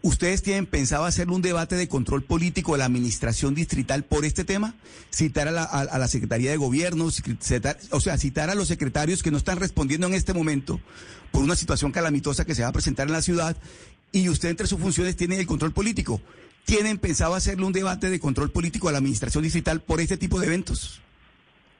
¿Ustedes 0.00 0.42
tienen 0.42 0.66
pensado 0.66 1.04
hacer 1.04 1.28
un 1.28 1.42
debate 1.42 1.74
de 1.74 1.88
control 1.88 2.22
político 2.22 2.72
de 2.72 2.78
la 2.78 2.84
administración 2.84 3.54
distrital 3.54 4.04
por 4.04 4.24
este 4.24 4.44
tema? 4.44 4.76
Citar 5.10 5.48
a 5.48 5.50
la, 5.50 5.64
a, 5.64 5.98
la 5.98 6.06
Secretaría 6.06 6.52
de 6.52 6.56
Gobierno, 6.56 7.06
o 7.06 8.00
sea, 8.00 8.18
citar 8.18 8.50
a 8.50 8.54
los 8.54 8.68
secretarios 8.68 9.24
que 9.24 9.32
no 9.32 9.38
están 9.38 9.58
respondiendo 9.58 10.06
en 10.06 10.14
este 10.14 10.34
momento 10.34 10.80
por 11.32 11.42
una 11.42 11.56
situación 11.56 11.90
calamitosa 11.90 12.44
que 12.44 12.54
se 12.54 12.62
va 12.62 12.68
a 12.68 12.72
presentar 12.72 13.08
en 13.08 13.12
la 13.12 13.22
ciudad 13.22 13.56
y 14.12 14.28
usted 14.28 14.50
entre 14.50 14.68
sus 14.68 14.80
funciones 14.80 15.16
tiene 15.16 15.38
el 15.38 15.46
control 15.46 15.72
político. 15.72 16.20
¿Tienen 16.64 16.98
pensado 16.98 17.34
hacerle 17.34 17.66
un 17.66 17.72
debate 17.72 18.08
de 18.08 18.20
control 18.20 18.50
político 18.50 18.88
a 18.88 18.92
la 18.92 18.98
administración 18.98 19.42
distrital 19.42 19.80
por 19.80 20.00
este 20.00 20.16
tipo 20.16 20.38
de 20.38 20.46
eventos? 20.46 21.00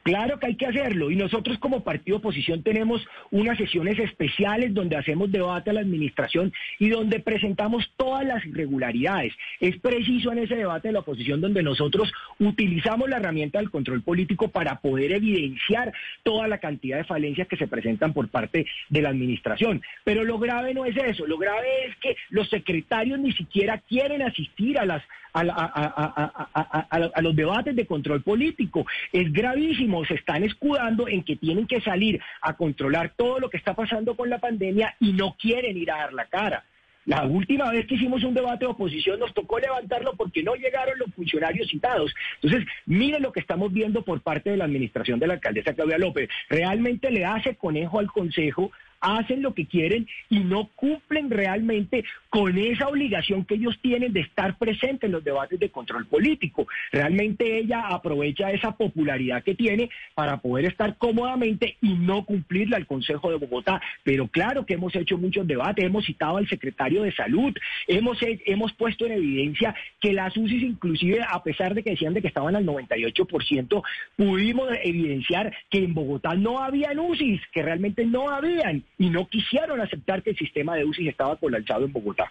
Claro 0.09 0.39
que 0.39 0.47
hay 0.47 0.55
que 0.55 0.65
hacerlo 0.65 1.11
y 1.11 1.17
nosotros 1.17 1.59
como 1.59 1.85
partido 1.85 2.17
oposición 2.17 2.63
tenemos 2.63 3.07
unas 3.31 3.59
sesiones 3.59 3.99
especiales 3.99 4.73
donde 4.73 4.97
hacemos 4.97 5.31
debate 5.31 5.69
a 5.69 5.75
la 5.75 5.81
administración 5.81 6.51
y 6.79 6.89
donde 6.89 7.21
presentamos 7.21 7.93
todas 7.95 8.25
las 8.25 8.43
irregularidades. 8.47 9.35
Es 9.61 9.77
preciso 9.77 10.33
en 10.33 10.39
ese 10.39 10.57
debate 10.57 10.89
de 10.89 10.93
la 10.93 11.01
oposición 11.01 11.43
donde 11.43 11.63
nosotros 11.63 12.11
utilizamos 12.39 13.11
la 13.11 13.19
herramienta 13.19 13.59
del 13.59 13.71
control 13.71 14.01
político 14.01 14.49
para 14.49 14.81
poder 14.81 15.13
evidenciar 15.13 15.93
toda 16.23 16.49
la 16.49 16.57
cantidad 16.57 16.97
de 16.97 17.05
falencias 17.05 17.47
que 17.47 17.59
se 17.59 17.69
presentan 17.69 18.15
por 18.15 18.29
parte 18.29 18.65
de 18.89 19.03
la 19.03 19.11
administración. 19.11 19.83
Pero 20.05 20.25
lo 20.25 20.39
grave 20.39 20.73
no 20.73 20.87
es 20.87 20.97
eso, 20.97 21.27
lo 21.27 21.37
grave 21.37 21.69
es 21.87 21.97
que 21.97 22.17
los 22.31 22.49
secretarios 22.49 23.19
ni 23.19 23.33
siquiera 23.33 23.77
quieren 23.87 24.23
asistir 24.23 24.79
a 24.79 24.87
las 24.87 25.03
a, 25.33 27.21
los 27.23 27.37
debates 27.37 27.75
de 27.77 27.87
control 27.87 28.23
político. 28.23 28.87
Es 29.13 29.33
gravísimo, 29.33 30.05
se 30.05 30.15
están 30.15 30.45
escudando 30.45 31.09
en 31.09 31.23
que 31.23 31.37
tienen 31.37 31.67
que 31.67 31.81
salir 31.81 32.21
a 32.43 32.55
controlar 32.55 33.13
todo 33.17 33.39
lo 33.41 33.51
que 33.51 33.57
está 33.57 33.75
pasando 33.75 34.17
con 34.17 34.31
la 34.31 34.39
pandemia 34.39 34.95
y 35.01 35.13
no 35.13 35.37
quieren 35.39 35.77
ir 35.77 35.91
a 35.91 35.99
dar 35.99 36.13
la 36.13 36.27
cara. 36.27 36.65
La 37.09 37.25
última 37.25 37.71
vez 37.71 37.87
que 37.87 37.95
hicimos 37.95 38.23
un 38.23 38.35
debate 38.35 38.67
de 38.67 38.71
oposición 38.71 39.19
nos 39.19 39.33
tocó 39.33 39.59
levantarlo 39.59 40.13
porque 40.15 40.43
no 40.43 40.55
llegaron 40.57 40.99
los 40.99 41.11
funcionarios 41.15 41.67
citados. 41.69 42.15
Entonces, 42.43 42.69
miren 42.85 43.23
lo 43.23 43.33
que 43.33 43.41
estamos 43.41 43.73
viendo 43.73 44.03
por 44.03 44.21
parte 44.21 44.51
de 44.51 44.59
la 44.59 44.67
administración 44.67 45.19
de 45.19 45.27
la 45.27 45.35
alcaldesa 45.35 45.73
Claudia 45.73 45.97
López. 45.97 46.29
Realmente 46.51 47.11
le 47.11 47.25
hace 47.25 47.57
conejo 47.57 47.99
al 47.99 48.09
Consejo 48.09 48.73
hacen 49.01 49.43
lo 49.43 49.55
que 49.55 49.67
quieren 49.67 50.07
y 50.29 50.41
no 50.41 50.71
cumplen 50.75 51.31
realmente 51.31 52.05
con 52.31 52.59
esa 52.59 52.89
obligación 52.89 53.45
que 53.45 53.55
ellos 53.55 53.79
tienen 53.81 54.13
de 54.13 54.21
estar 54.21 54.59
presentes 54.59 55.05
en 55.05 55.13
los 55.13 55.25
debates 55.25 55.59
de 55.59 55.71
control 55.71 56.07
político. 56.07 56.67
Realmente 56.93 57.59
ella 57.59 57.89
aprovecha 57.89 58.51
esa 58.51 58.77
popularidad 58.77 59.43
que 59.43 59.55
tiene 59.55 59.91
para 60.15 60.39
poder 60.39 60.67
estar 60.67 60.97
cómodamente 60.99 61.77
y 61.81 61.95
no 61.95 62.25
cumplirle 62.25 62.77
al 62.77 62.87
Consejo 62.87 63.31
de 63.31 63.37
Bogotá. 63.37 63.81
Pero 64.05 64.29
claro 64.29 64.67
que 64.67 64.75
hemos 64.75 64.95
hecho 64.95 65.19
muchos 65.19 65.47
debates, 65.47 65.85
hemos 65.85 66.05
citado 66.05 66.37
al 66.37 66.49
secretario 66.49 67.03
de 67.03 67.13
Salud, 67.13 67.55
hemos, 67.87 68.19
hemos 68.21 68.73
puesto 68.73 69.07
en 69.07 69.13
evidencia 69.13 69.75
que 70.01 70.13
las 70.13 70.37
UCIs 70.37 70.63
inclusive, 70.63 71.21
a 71.29 71.43
pesar 71.43 71.75
de 71.75 71.83
que 71.83 71.91
decían 71.91 72.15
de 72.15 72.23
que 72.23 72.29
estaban 72.29 72.57
al 72.57 72.67
98%, 72.67 73.83
pudimos 74.17 74.69
evidenciar 74.83 75.55
que 75.71 75.79
en 75.79 75.95
Bogotá 75.95 76.35
no 76.35 76.63
habían 76.63 76.99
UCIs, 76.99 77.41
que 77.53 77.63
realmente 77.63 78.05
no 78.05 78.29
habían 78.29 78.85
y 78.99 79.11
no 79.11 79.27
quisieron 79.29 79.81
aceptar 79.81 80.23
que 80.23 80.31
el 80.31 80.37
sistema 80.37 80.75
de 80.75 80.85
UCI 80.85 81.09
estaba 81.09 81.37
colapsado 81.37 81.85
en 81.85 81.93
Bogotá. 81.93 82.31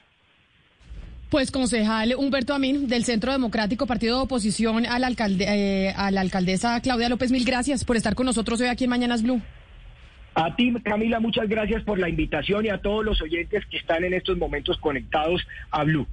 Pues 1.30 1.52
concejal 1.52 2.14
Humberto 2.16 2.54
Amín 2.54 2.88
del 2.88 3.04
Centro 3.04 3.32
Democrático, 3.32 3.86
partido 3.86 4.18
de 4.18 4.24
oposición 4.24 4.86
a 4.86 4.98
la, 5.00 5.08
alcalde, 5.08 5.46
eh, 5.48 5.94
a 5.96 6.10
la 6.12 6.22
alcaldesa 6.22 6.80
Claudia 6.82 7.10
López, 7.10 7.32
mil 7.32 7.44
gracias 7.44 7.84
por 7.84 7.98
estar 7.98 8.16
con 8.16 8.26
nosotros 8.26 8.62
hoy 8.62 8.68
aquí 8.68 8.86
en 8.86 8.92
Mañanas 8.92 9.24
Blue. 9.24 9.42
A 10.36 10.56
ti, 10.56 10.72
Camila, 10.84 11.20
muchas 11.20 11.50
gracias 11.50 11.84
por 11.84 11.98
la 12.00 12.08
invitación 12.08 12.66
y 12.66 12.70
a 12.70 12.78
todos 12.78 13.04
los 13.04 13.22
oyentes 13.22 13.66
que 13.66 13.78
están 13.78 14.04
en 14.04 14.14
estos 14.14 14.38
momentos 14.38 14.78
conectados 14.78 15.42
a 15.72 15.84
Blue. 15.84 16.08